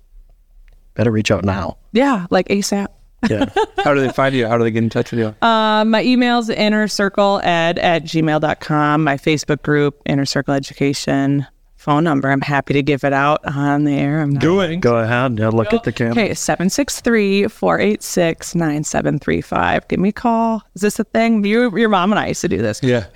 better 0.95 1.11
reach 1.11 1.31
out 1.31 1.45
now. 1.45 1.77
Yeah, 1.93 2.27
like 2.31 2.49
ASAP. 2.49 2.89
Yeah. 3.29 3.47
How 3.85 3.95
do 3.95 4.01
they 4.01 4.13
find 4.13 4.33
you? 4.35 4.47
How 4.47 4.57
do 4.59 4.63
they 4.65 4.71
get 4.71 4.83
in 4.85 4.91
touch 4.91 5.11
with 5.11 5.19
you? 5.21 5.35
Um, 5.47 5.91
my 5.91 6.03
email's 6.05 6.49
innercircleed 6.49 7.43
at 7.45 8.05
gmail.com. 8.05 9.03
My 9.05 9.17
Facebook 9.17 9.63
group, 9.63 10.01
Inner 10.07 10.25
Circle 10.25 10.55
Education. 10.55 11.45
Phone 11.75 12.05
number. 12.05 12.31
I'm 12.31 12.41
happy 12.41 12.75
to 12.75 12.83
give 12.83 13.03
it 13.05 13.13
out 13.13 13.41
on 13.45 13.85
the 13.85 13.93
air. 13.93 14.21
I'm 14.21 14.35
doing. 14.39 14.73
it. 14.75 14.77
Go 14.81 14.97
ahead. 14.99 15.39
Yeah, 15.39 15.49
look 15.49 15.73
at 15.73 15.83
the 15.85 15.93
camera. 15.93 16.13
Okay, 16.13 16.35
763 16.35 17.49
486 17.49 18.55
9735. 18.55 19.89
Give 19.89 19.99
me 20.01 20.09
a 20.09 20.13
call. 20.13 20.63
Is 20.75 20.83
this 20.83 20.99
a 20.99 21.05
thing? 21.05 21.45
You, 21.45 21.77
your 21.77 21.89
mom 21.89 22.13
and 22.13 22.19
I 22.19 22.29
used 22.29 22.41
to 22.43 22.49
do 22.49 22.59
this. 22.59 22.81
Yeah. 22.83 23.07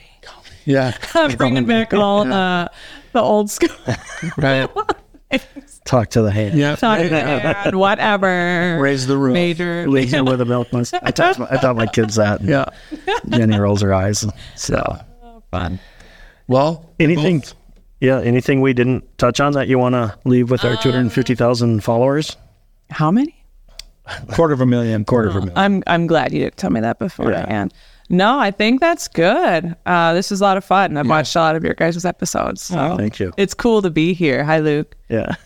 Yeah. 0.65 0.97
I'm 1.15 1.37
bringing 1.37 1.65
back 1.67 1.93
all 1.95 2.21
uh, 2.33 2.69
the 3.13 3.21
old 3.21 3.51
school. 3.51 3.69
Right. 4.37 4.69
Talk 5.85 6.11
to 6.11 6.23
the 6.23 6.31
hand. 6.31 6.57
Yeah. 6.59 6.77
Talking 6.77 7.07
about 7.13 7.75
whatever. 7.75 8.79
Raise 8.81 9.07
the 9.07 9.17
roof. 9.17 9.33
Major. 9.35 9.87
Leave 9.89 10.15
it 10.15 10.25
with 10.25 10.41
a 10.41 10.45
milk 10.45 10.73
must. 10.73 10.95
I 10.95 11.11
taught, 11.11 11.39
my, 11.39 11.49
I 11.51 11.57
taught 11.57 11.77
my 11.77 11.87
kids 11.87 12.17
that. 12.17 12.41
Yeah. 12.53 12.67
Jenny 13.29 13.59
rolls 13.59 13.83
her 13.83 13.93
eyes. 13.95 14.25
So, 14.57 14.97
Fun. 15.51 15.79
Well, 16.49 16.91
anything, 16.99 17.43
yeah, 18.01 18.21
anything 18.21 18.61
we 18.61 18.73
didn't 18.73 19.19
touch 19.19 19.41
on 19.41 19.53
that 19.53 19.69
you 19.69 19.79
want 19.79 19.95
to 19.95 20.19
leave 20.25 20.51
with 20.51 20.65
our 20.65 20.77
250,000 20.77 21.83
followers? 21.85 22.37
How 22.91 23.11
many? 23.11 23.37
quarter 24.35 24.53
of 24.53 24.61
a 24.61 24.67
million. 24.67 25.05
Quarter 25.05 25.29
of 25.29 25.37
a 25.37 25.41
million. 25.41 25.57
I'm 25.57 25.83
I'm 25.87 26.07
glad 26.07 26.33
you 26.33 26.41
didn't 26.41 26.57
tell 26.57 26.71
me 26.71 26.81
that 26.81 26.99
beforehand. 26.99 27.73
No, 28.09 28.39
I 28.39 28.51
think 28.51 28.81
that's 28.81 29.09
good. 29.09 29.75
Uh, 29.87 30.13
this 30.13 30.33
is 30.33 30.41
a 30.41 30.45
lot 30.45 30.57
of 30.57 30.65
fun. 30.65 30.97
I've 30.97 31.09
watched 31.09 31.35
a 31.37 31.39
lot 31.39 31.57
of 31.57 31.65
your 31.65 31.75
guys' 31.75 32.05
episodes. 32.05 32.63
So 32.63 32.97
Thank 32.97 33.21
you. 33.21 33.33
it's 33.37 33.55
cool 33.55 33.81
to 33.81 33.91
be 33.91 34.13
here. 34.13 34.45
Hi, 34.45 34.59
Luke. 34.59 34.97
Yeah. 35.09 35.37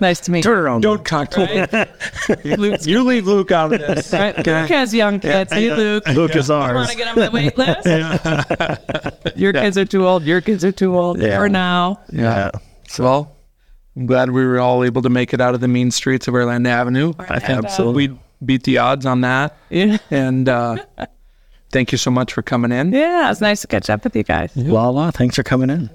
Nice 0.00 0.20
to 0.20 0.30
meet 0.30 0.38
you. 0.38 0.42
Turn 0.44 0.58
you. 0.58 0.62
around. 0.64 0.80
Don't 0.82 1.04
cocktail. 1.04 1.66
Luke's 2.44 2.86
you 2.86 3.02
leave 3.04 3.26
Luke 3.26 3.50
out 3.52 3.72
of 3.72 3.80
this. 3.80 4.12
right. 4.12 4.36
Luke 4.36 4.46
has 4.68 4.92
young 4.94 5.20
kids. 5.20 5.52
Hey, 5.52 5.74
Luke. 5.74 6.06
Luke 6.08 6.34
is 6.36 6.50
ours. 6.50 6.74
Want 6.74 6.90
to 6.90 6.96
get 6.96 7.08
on 7.08 7.16
my 7.18 7.28
wait 7.28 7.56
list? 7.58 7.86
Your 9.36 9.52
kids 9.52 9.78
are 9.78 9.84
too 9.84 10.06
old. 10.06 10.24
Your 10.24 10.40
kids 10.40 10.64
are 10.64 10.72
too 10.72 10.96
old 10.98 11.20
Yeah. 11.20 11.38
for 11.38 11.48
now. 11.48 12.00
Yeah. 12.12 12.50
Well, 12.98 13.36
I'm 13.96 14.06
glad 14.06 14.30
we 14.30 14.44
were 14.44 14.58
all 14.60 14.84
able 14.84 15.02
to 15.02 15.10
make 15.10 15.32
it 15.34 15.40
out 15.40 15.54
of 15.54 15.60
the 15.60 15.68
mean 15.68 15.90
streets 15.90 16.28
of 16.28 16.34
Orlando 16.34 16.70
Avenue. 16.70 17.12
I 17.18 17.38
think 17.38 17.64
Absolutely. 17.64 18.08
we 18.08 18.18
beat 18.44 18.64
the 18.64 18.78
odds 18.78 19.06
on 19.06 19.20
that. 19.22 19.56
Yeah. 19.70 19.98
And 20.10 20.48
uh, 20.48 20.76
thank 21.70 21.92
you 21.92 21.98
so 21.98 22.10
much 22.10 22.32
for 22.32 22.42
coming 22.42 22.72
in. 22.72 22.92
Yeah, 22.92 23.30
it's 23.30 23.40
nice 23.40 23.60
to 23.62 23.66
catch 23.66 23.88
up 23.90 24.04
with 24.04 24.14
you 24.16 24.22
guys. 24.22 24.52
La 24.56 24.88
la. 24.88 25.10
Thanks 25.10 25.36
for 25.36 25.42
coming 25.42 25.70
in. 25.70 25.90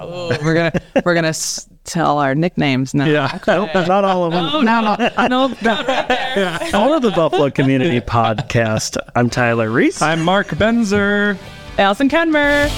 Oh, 0.00 0.36
we're 0.42 0.54
gonna 0.54 0.72
we're 1.04 1.14
gonna 1.14 1.28
s- 1.28 1.68
tell 1.84 2.18
our 2.18 2.34
nicknames 2.34 2.94
now. 2.94 3.06
Yeah. 3.06 3.38
Not 3.46 4.04
all 4.04 4.24
of 4.24 4.32
them. 4.32 4.64
No, 4.64 4.80
no, 4.80 4.96
no, 5.28 5.54
not 5.62 5.86
right 5.88 6.08
there. 6.34 6.58
All 6.74 6.92
of 6.94 7.02
the 7.02 7.10
Buffalo 7.10 7.50
Community 7.50 8.00
Podcast. 8.00 8.96
I'm 9.14 9.30
Tyler 9.30 9.70
Reese. 9.70 10.02
I'm 10.02 10.22
Mark 10.22 10.48
Benzer. 10.48 11.38
Allison 11.78 12.08
Kenmir. 12.08 12.70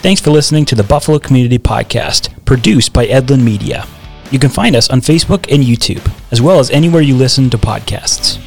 Thanks 0.00 0.20
for 0.20 0.30
listening 0.30 0.66
to 0.66 0.74
the 0.74 0.82
Buffalo 0.82 1.18
Community 1.18 1.58
Podcast, 1.58 2.28
produced 2.44 2.92
by 2.92 3.06
Edlin 3.06 3.42
Media. 3.42 3.86
You 4.30 4.38
can 4.38 4.50
find 4.50 4.76
us 4.76 4.90
on 4.90 5.00
Facebook 5.00 5.50
and 5.50 5.62
YouTube, 5.62 6.06
as 6.30 6.42
well 6.42 6.58
as 6.58 6.70
anywhere 6.70 7.00
you 7.00 7.16
listen 7.16 7.48
to 7.50 7.56
podcasts. 7.56 8.38